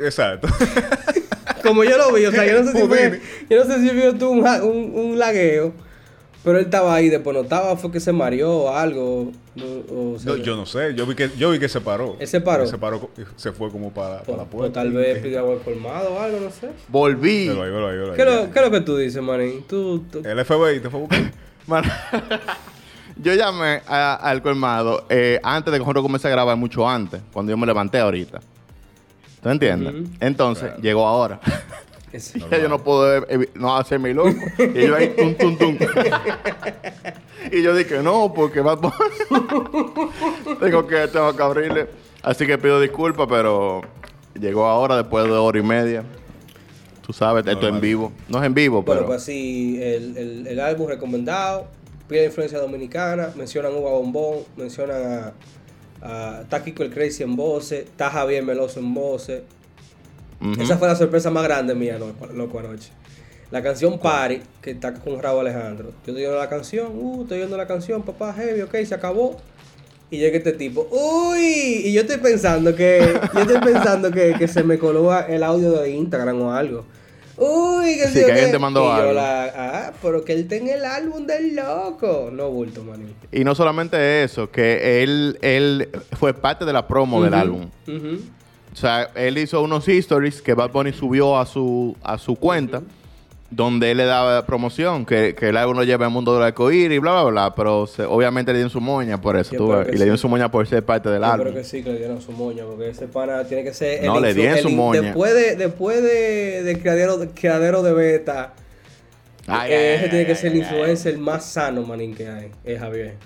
Exacto. 0.00 0.48
Como 1.62 1.84
yo 1.84 1.96
lo 1.96 2.12
vi, 2.12 2.26
o 2.26 2.32
sea, 2.32 2.44
yo 2.44 2.60
no 2.60 2.72
sé 2.72 2.80
si 2.80 2.88
fue, 2.88 3.20
yo 3.48 3.64
no 3.64 3.72
sé 3.72 3.80
si 3.80 3.94
vio 3.94 4.14
tú 4.16 4.30
un, 4.30 4.44
un, 4.44 4.92
un 4.94 5.18
lagueo, 5.18 5.72
pero 6.44 6.58
él 6.58 6.64
estaba 6.64 6.94
ahí, 6.94 7.08
después 7.08 7.34
no 7.36 7.42
estaba, 7.42 7.76
fue 7.76 7.90
que 7.92 8.00
se 8.00 8.12
mareó 8.12 8.50
o 8.64 8.68
algo. 8.74 9.30
o 9.90 10.18
se- 10.18 10.26
No, 10.26 10.36
yo 10.36 10.56
no 10.56 10.66
sé, 10.66 10.94
yo 10.94 11.06
vi 11.06 11.14
que, 11.14 11.30
yo 11.36 11.50
vi 11.50 11.58
que 11.58 11.68
se 11.68 11.80
paró. 11.80 12.16
¿Él 12.18 12.26
se 12.26 12.40
paró? 12.40 12.66
se 12.66 12.78
paró, 12.78 13.10
se 13.36 13.52
fue 13.52 13.70
como 13.70 13.92
para, 13.92 14.22
o, 14.22 14.24
para 14.24 14.36
la 14.38 14.42
o 14.44 14.46
puerta. 14.46 14.72
tal 14.80 14.92
vez 14.92 15.18
pidió 15.22 15.40
agua 15.40 15.58
colmado 15.64 16.14
o 16.14 16.18
algo, 16.20 16.40
no 16.40 16.50
sé. 16.50 16.70
Volví. 16.88 17.48
Ahí, 17.48 17.58
ahí, 17.58 17.58
ahí. 17.60 18.16
¿Qué, 18.16 18.22
es 18.22 18.28
lo, 18.28 18.50
qué 18.50 18.58
es 18.58 18.64
lo 18.64 18.70
que 18.70 18.80
tú 18.80 18.96
dices, 18.96 19.22
manín? 19.22 19.64
Tú, 19.68 20.00
tú- 20.10 20.22
El 20.24 20.44
FBI 20.44 20.80
te 20.80 20.90
fue 20.90 20.98
a 21.00 21.02
buscar. 21.02 21.32
Man, 21.66 21.84
yo 23.16 23.34
llamé 23.34 23.82
al 23.86 24.42
colmado 24.42 25.04
eh, 25.08 25.38
antes 25.44 25.70
de 25.70 25.78
que 25.78 25.84
nosotros 25.84 26.02
comencé 26.02 26.26
a 26.28 26.30
grabar, 26.32 26.56
mucho 26.56 26.88
antes, 26.88 27.20
cuando 27.32 27.50
yo 27.50 27.56
me 27.56 27.66
levanté 27.66 27.98
ahorita. 28.00 28.40
¿Tú 29.42 29.48
entiendes? 29.48 30.08
Entonces, 30.20 30.68
Claro. 30.68 30.82
llegó 30.82 31.06
ahora. 31.06 31.40
es- 32.12 32.32
Ya 32.50 32.58
yo 32.58 32.68
no 32.68 32.78
puedo 32.82 33.26
no 33.54 33.76
hacerme 33.76 34.12
loco. 34.14 34.30
Y 34.58 34.86
yo 34.86 34.94
ahí, 34.96 35.08
tum, 35.16 35.34
tum, 35.36 35.56
tum. 35.58 35.78
y 37.50 37.62
yo 37.62 37.74
dije, 37.74 38.02
no, 38.02 38.32
porque 38.34 38.60
va 38.60 38.78
tengo 40.60 40.86
que 40.86 41.08
tengo 41.08 41.36
que 41.36 41.42
abrirle. 41.42 41.86
Así 42.22 42.46
que 42.46 42.56
pido 42.58 42.80
disculpas, 42.80 43.26
pero 43.28 43.82
llegó 44.38 44.66
ahora 44.66 44.96
después 44.96 45.24
de 45.24 45.32
hora 45.32 45.58
y 45.58 45.62
media. 45.62 46.04
Tú 47.04 47.12
sabes, 47.12 47.44
esto 47.46 47.66
es 47.66 47.74
en 47.74 47.80
vivo. 47.80 48.12
No 48.28 48.38
es 48.38 48.44
en 48.46 48.54
vivo, 48.54 48.82
Bueno, 48.82 49.00
pero... 49.00 49.06
pues 49.08 49.24
sí, 49.24 49.78
el, 49.82 50.16
el, 50.16 50.46
el 50.46 50.60
álbum 50.60 50.88
recomendado, 50.88 51.66
pide 52.08 52.26
influencia 52.26 52.58
dominicana, 52.60 53.32
mencionan 53.34 53.74
Uva 53.74 53.90
Bombón, 53.90 54.38
mencionan 54.56 55.32
a, 56.00 56.06
a 56.36 56.40
está 56.42 56.62
Kiko 56.62 56.84
el 56.84 56.90
Crazy 56.90 57.24
en 57.24 57.34
voces, 57.34 57.80
está 57.86 58.08
Javier 58.08 58.44
Meloso 58.44 58.78
en 58.78 58.94
voces. 58.94 59.42
Esa 60.60 60.76
fue 60.78 60.88
la 60.88 60.96
sorpresa 60.96 61.30
más 61.30 61.44
grande 61.44 61.74
mía, 61.74 61.98
loco, 61.98 62.26
loco, 62.26 62.58
anoche. 62.58 62.90
La 63.50 63.62
canción 63.62 63.98
Party, 63.98 64.40
que 64.62 64.70
está 64.70 64.94
con 64.94 65.20
Raúl 65.20 65.40
Alejandro. 65.46 65.90
Yo 65.90 65.96
estoy 65.98 66.14
viendo 66.14 66.38
la 66.38 66.48
canción, 66.48 66.88
uh, 66.94 67.22
estoy 67.22 67.38
viendo 67.38 67.56
la 67.56 67.66
canción, 67.66 68.02
papá, 68.02 68.32
heavy, 68.32 68.62
ok, 68.62 68.74
se 68.84 68.94
acabó. 68.94 69.36
Y 70.10 70.18
llega 70.18 70.36
este 70.36 70.52
tipo, 70.52 70.86
uy, 70.90 71.82
y 71.84 71.92
yo 71.92 72.02
estoy 72.02 72.18
pensando 72.18 72.74
que, 72.76 73.14
yo 73.34 73.40
estoy 73.40 73.58
pensando 73.60 74.10
que, 74.10 74.34
que 74.38 74.46
se 74.48 74.62
me 74.62 74.78
coló 74.78 75.10
el 75.26 75.42
audio 75.42 75.72
de 75.72 75.90
Instagram 75.90 76.40
o 76.42 76.52
algo. 76.52 76.84
Uy, 77.38 77.96
que 77.96 78.08
Sí, 78.08 78.24
que 78.24 78.30
alguien 78.32 78.50
te 78.52 78.58
mandó 78.58 78.82
Y 78.82 78.84
yo 78.86 78.92
algo. 78.92 79.12
la- 79.14 79.52
ah, 79.56 79.92
pero 80.02 80.22
que 80.22 80.34
él 80.34 80.46
tenga 80.48 80.74
el 80.74 80.84
álbum 80.84 81.26
del 81.26 81.56
loco. 81.56 82.28
No 82.30 82.50
bulto, 82.50 82.84
maní. 82.84 83.06
Y 83.32 83.42
no 83.42 83.54
solamente 83.54 84.22
eso, 84.22 84.50
que 84.50 85.02
él, 85.02 85.38
él 85.40 85.88
fue 86.18 86.34
parte 86.34 86.66
de 86.66 86.72
la 86.74 86.86
promo 86.86 87.22
del 87.22 87.32
álbum. 87.34 87.70
ujú. 87.88 88.20
O 88.72 88.76
sea, 88.76 89.10
él 89.14 89.36
hizo 89.38 89.60
unos 89.62 89.86
stories 89.88 90.40
que 90.40 90.54
Bad 90.54 90.70
Bunny 90.70 90.92
subió 90.92 91.38
a 91.38 91.44
su, 91.46 91.94
a 92.02 92.16
su 92.18 92.36
cuenta, 92.36 92.80
donde 93.50 93.90
él 93.90 93.98
le 93.98 94.06
daba 94.06 94.46
promoción, 94.46 95.04
que, 95.04 95.34
que 95.34 95.50
el 95.50 95.58
álbum 95.58 95.76
lo 95.76 95.84
lleva 95.84 96.06
al 96.06 96.10
mundo 96.10 96.32
del 96.32 96.42
arcoíris 96.42 96.96
y 96.96 96.98
bla, 96.98 97.12
bla, 97.22 97.30
bla. 97.30 97.54
Pero 97.54 97.86
se- 97.86 98.04
obviamente 98.04 98.50
le 98.52 98.58
dieron 98.60 98.70
su 98.70 98.80
moña 98.80 99.20
por 99.20 99.36
eso, 99.36 99.52
Yo 99.52 99.58
tú 99.58 99.72
Y 99.90 99.92
le 99.92 100.04
dieron 100.04 100.16
su 100.16 100.26
moña 100.28 100.50
por 100.50 100.66
ser 100.66 100.82
parte 100.84 101.10
del 101.10 101.20
Yo 101.20 101.26
álbum. 101.26 101.48
creo 101.48 101.54
que 101.58 101.64
sí 101.64 101.82
que 101.82 101.92
le 101.92 101.98
dieron 101.98 102.22
su 102.22 102.32
moña, 102.32 102.64
porque 102.64 102.88
ese 102.88 103.08
pana 103.08 103.44
tiene 103.44 103.62
que 103.62 103.74
ser. 103.74 104.02
No, 104.04 104.18
le 104.18 104.30
influ- 104.30 104.34
dieron 104.34 104.58
su 104.60 104.70
moña. 104.70 105.02
Después 105.02 105.34
de, 105.34 105.56
después 105.56 106.02
de, 106.02 106.62
de 106.62 106.78
criadero, 106.80 107.18
de 107.18 107.28
criadero 107.28 107.82
de 107.82 107.92
beta, 107.92 108.54
Ay, 109.46 109.70
eh, 109.70 109.74
ay, 109.76 109.94
ese 109.96 110.04
ay, 110.04 110.10
tiene 110.10 110.26
que 110.26 110.34
ser 110.34 110.52
el 110.52 110.58
influencer 110.58 111.18
más 111.18 111.44
sano, 111.44 111.82
manín, 111.82 112.14
que 112.14 112.26
hay. 112.26 112.50
Es 112.64 112.78
Javier. 112.80 113.16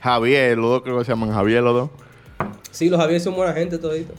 Javier, 0.00 0.56
los 0.56 0.70
dos 0.70 0.82
creo 0.82 0.98
que 0.98 1.04
se 1.04 1.10
llaman 1.12 1.30
Javier 1.32 1.62
los 1.62 1.74
dos. 1.74 1.90
Sí, 2.70 2.88
los 2.88 2.98
Javier 2.98 3.20
son 3.20 3.34
buena 3.34 3.52
gente 3.52 3.76
todito. 3.76 4.14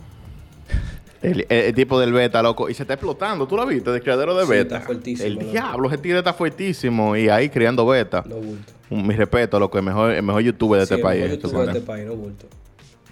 El, 1.32 1.46
el- 1.50 1.66
el 1.66 1.76
tipo 1.76 2.00
del 2.00 2.14
beta, 2.14 2.42
loco. 2.44 2.70
Y 2.70 2.74
se 2.74 2.84
está 2.84 2.94
explotando, 2.94 3.48
¿tú 3.48 3.56
lo 3.56 3.66
viste? 3.66 3.92
Del 3.92 4.02
criadero 4.02 4.36
de 4.36 4.46
Sí, 4.46 4.52
beta. 4.52 4.76
está 4.76 4.86
fuertísimo, 4.86 5.28
El 5.28 5.34
loco. 5.36 5.52
diablo, 5.52 5.88
ese 5.88 5.98
tigre 5.98 6.18
está 6.20 6.34
fuertísimo. 6.34 7.16
Y 7.16 7.30
ahí 7.30 7.50
criando 7.50 7.86
beta. 7.86 8.24
No 8.28 8.36
bulto. 8.36 8.74
Mi 8.90 9.14
respeto, 9.16 9.60
loco. 9.60 9.78
El 9.78 9.84
mejor, 9.84 10.12
el 10.12 10.24
mejor 10.24 10.42
youtuber 10.42 10.80
de 10.80 10.86
Sí, 10.86 10.94
este 10.94 10.96
el 10.96 11.02
país. 11.02 11.22
mejor 11.24 11.38
youtuber 11.42 11.66
de 11.66 11.72
este 11.74 11.82
país, 11.86 12.06
no 12.06 12.16
bulto. 12.16 12.46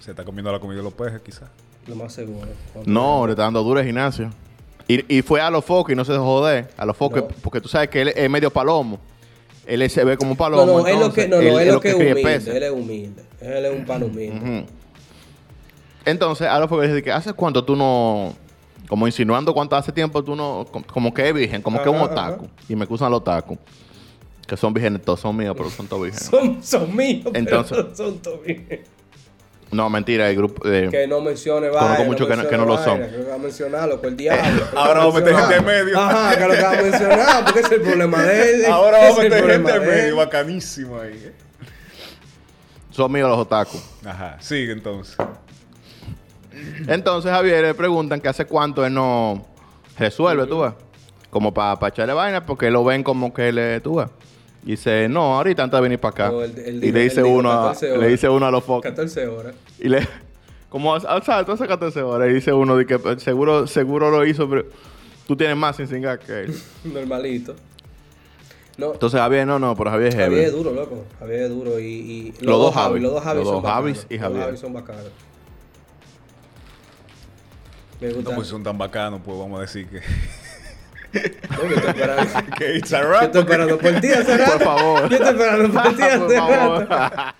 Se 0.00 0.10
está 0.10 0.24
comiendo 0.24 0.52
la 0.52 0.58
comida 0.60 0.78
de 0.78 0.84
los 0.84 0.92
peces, 0.94 1.20
quizás. 1.22 1.48
Lo 1.86 1.96
más 1.96 2.12
seguro. 2.12 2.46
No, 2.86 3.26
le 3.26 3.32
está 3.32 3.42
dando 3.42 3.62
duro 3.62 3.80
el 3.80 3.86
gimnasio. 3.86 4.30
Y, 4.86 5.16
y 5.18 5.22
fue 5.22 5.40
a 5.40 5.50
los 5.50 5.64
focos 5.64 5.92
y 5.92 5.96
no 5.96 6.04
se 6.04 6.12
dejó 6.12 6.24
joder. 6.24 6.68
A 6.76 6.84
los 6.86 6.96
focos, 6.96 7.22
No. 7.22 7.28
porque 7.42 7.60
tú 7.60 7.68
sabes 7.68 7.88
que 7.88 8.02
él 8.02 8.12
es 8.14 8.30
medio 8.30 8.50
palomo. 8.50 8.98
Él 9.66 9.88
se 9.88 10.04
ve 10.04 10.16
como 10.18 10.32
un 10.32 10.36
No, 10.36 10.44
palomo. 10.44 10.66
no, 10.66 10.78
es 10.86 10.94
lo 10.94 11.06
entonces, 11.06 11.24
que, 11.24 11.30
no, 11.30 11.36
no, 11.36 11.42
él- 11.58 11.68
es 11.68 11.72
lo 11.74 11.80
que 11.80 11.88
es 11.88 11.94
humilde. 11.94 12.34
Él 12.56 12.62
es 12.62 12.70
humilde. 12.70 13.22
Él 13.40 13.64
es 13.64 13.72
un 13.78 13.84
pan 13.86 14.02
humilde. 14.02 14.66
Entonces, 16.04 16.46
a 16.46 16.58
los 16.58 16.68
focos 16.68 16.86
dice 16.86 17.02
que 17.02 17.12
hace 17.12 17.32
cuánto 17.32 17.64
tú 17.64 17.76
no. 17.76 18.34
Como 18.88 19.06
insinuando 19.06 19.54
cuánto 19.54 19.76
hace 19.76 19.92
tiempo 19.92 20.22
tú 20.22 20.36
no. 20.36 20.66
Como, 20.92 21.12
que 21.14 21.28
es 21.28 21.34
virgen, 21.34 21.62
como 21.62 21.78
que 21.82 21.88
es 21.88 21.94
un 21.94 22.02
Ajá, 22.02 22.12
otaku. 22.30 22.48
Y 22.68 22.76
me 22.76 22.84
acusan 22.84 23.10
los 23.10 23.20
otaku. 23.20 23.58
Que 24.46 24.56
son 24.58 24.74
vírgenes, 24.74 25.00
todos 25.02 25.20
son 25.20 25.34
míos, 25.36 25.54
pero 25.56 25.70
son 25.70 25.86
todos 25.86 26.02
vírgenes. 26.04 26.26
Son, 26.26 26.62
son 26.62 26.94
míos, 26.94 27.30
Entonces- 27.34 27.76
pero 27.78 27.96
son 27.96 28.18
todos 28.18 28.42
bien. 28.44 28.82
No, 29.72 29.88
mentira, 29.90 30.28
el 30.30 30.36
grupo. 30.36 30.68
eh, 30.68 30.88
Que 30.90 31.06
no 31.08 31.20
mencione 31.22 31.68
Conozco 31.68 31.88
vaina. 31.88 32.04
muchos 32.04 32.28
que 32.28 32.36
no- 32.36 32.48
que 32.48 32.56
no 32.58 32.64
lo 32.66 32.76
son. 32.84 33.00
Que 33.00 33.08
no 33.18 33.28
va 33.30 33.34
a 33.34 33.38
mencionar, 33.38 33.88
loco, 33.88 34.06
el 34.06 34.16
diablo. 34.16 34.62
que 34.70 34.76
Ahora 34.76 35.00
vamos 35.00 35.16
a 35.16 35.18
meter 35.20 35.34
gente 35.36 35.56
en 35.56 35.64
medio. 35.64 35.98
Ajá, 35.98 36.38
que 36.38 36.46
lo 36.46 36.54
que 36.54 36.62
va 36.62 36.70
a 36.70 36.82
mencionar, 36.82 37.44
porque 37.44 37.60
ese 37.60 37.68
es 37.68 37.80
el 37.80 37.80
problema 37.80 38.22
de 38.22 38.50
él. 38.54 38.66
Ahora 38.70 38.98
vamos 38.98 39.18
a 39.18 39.22
meter 39.22 39.50
gente 39.50 39.74
en 39.74 39.86
medio, 39.86 40.16
bacanísimo 40.16 41.00
ahí. 41.00 41.14
¿eh? 41.24 41.32
son 42.90 43.10
míos 43.10 43.28
los 43.28 43.38
otaku. 43.38 43.78
Ajá, 44.04 44.36
sigue 44.40 44.70
entonces. 44.72 45.16
Entonces, 46.86 47.30
Javier, 47.30 47.62
le 47.62 47.74
preguntan 47.74 48.20
que 48.20 48.28
hace 48.28 48.44
cuánto 48.44 48.84
él 48.84 48.94
no 48.94 49.44
resuelve, 49.98 50.46
tú 50.46 50.60
ves. 50.60 50.72
Como 51.30 51.52
para 51.52 51.88
echarle 51.88 52.12
vaina, 52.12 52.44
porque 52.46 52.70
lo 52.70 52.84
ven 52.84 53.02
como 53.02 53.32
que 53.34 53.52
le, 53.52 53.80
tú 53.80 53.96
ves. 53.96 54.08
Y 54.64 54.72
dice, 54.72 55.08
no, 55.08 55.36
ahorita 55.36 55.62
antes 55.62 55.76
de 55.76 55.82
venir 55.82 55.98
para 55.98 56.26
acá. 56.26 56.32
Él 56.44 56.82
y 56.82 56.92
le 56.92 57.00
dice 57.02 57.22
uno 57.22 57.50
a, 57.50 57.68
14 57.68 57.90
horas. 57.90 58.02
le 58.02 58.08
dice 58.08 58.28
uno 58.28 58.46
a 58.46 58.50
los 58.50 58.64
focos. 58.64 58.82
14 58.82 59.26
horas. 59.26 59.54
Y 59.78 59.88
le, 59.88 60.06
como 60.74 60.94
al 60.94 61.22
salto 61.22 61.52
hace 61.52 61.66
14 61.66 62.02
horas, 62.02 62.30
y 62.30 62.34
dice 62.34 62.52
uno 62.52 62.76
de 62.76 62.86
que 62.86 62.98
pues, 62.98 63.22
seguro, 63.22 63.66
seguro 63.66 64.10
lo 64.10 64.24
hizo, 64.26 64.48
pero 64.48 64.64
tú 65.26 65.36
tienes 65.36 65.56
más 65.56 65.76
sin 65.76 65.86
singar 65.86 66.18
que 66.18 66.40
él. 66.40 66.54
Normalito. 66.84 67.54
No, 68.76 68.92
Entonces, 68.94 69.20
Javier, 69.20 69.46
no, 69.46 69.58
no, 69.58 69.76
pero 69.76 69.90
Javier 69.90 70.08
es. 70.08 70.16
Javier 70.16 70.44
es 70.46 70.52
duro, 70.52 70.72
loco. 70.72 71.04
Javier 71.20 71.42
es 71.42 71.50
duro 71.50 71.78
y... 71.78 71.84
y 71.84 72.34
Los 72.40 72.58
dos 72.58 72.74
Javi. 72.74 72.98
Los 72.98 73.12
dos 73.12 73.22
Javi 73.22 73.38
Los 73.38 73.46
son 73.46 73.54
dos 73.54 73.62
bacanos. 73.62 73.84
Javis 73.84 74.06
y 74.10 74.18
Javier. 74.18 74.38
dos 74.38 74.46
Javi 74.46 74.56
son 74.56 74.72
bacanos. 74.72 75.10
Me 78.00 78.08
No, 78.08 78.14
gusta. 78.16 78.34
pues 78.34 78.48
son 78.48 78.62
tan 78.62 78.76
bacanos, 78.78 79.20
pues 79.24 79.38
vamos 79.38 79.58
a 79.58 79.62
decir 79.62 79.86
que, 79.88 80.00
No, 81.50 81.62
yo 81.68 81.76
estoy 81.76 81.90
esperando. 81.90 82.32
que 82.58 82.76
it's 82.76 82.92
a 82.92 83.00
Yo 83.02 83.08
rap. 83.10 83.22
estoy 83.24 83.40
esperando 83.42 83.78
por 83.78 84.00
ti 84.00 84.12
hace 84.12 84.36
rato. 84.36 84.52
Por 84.52 84.62
favor. 84.64 85.08
Yo 85.08 85.16
estoy 85.16 85.30
esperando 85.30 85.82
por 85.82 85.96
ti 85.96 86.02
hace 86.02 86.40
rato. 86.40 87.34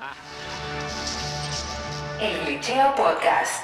El 2.21 2.47
Glitcheo 2.47 2.95
Podcast. 2.95 3.63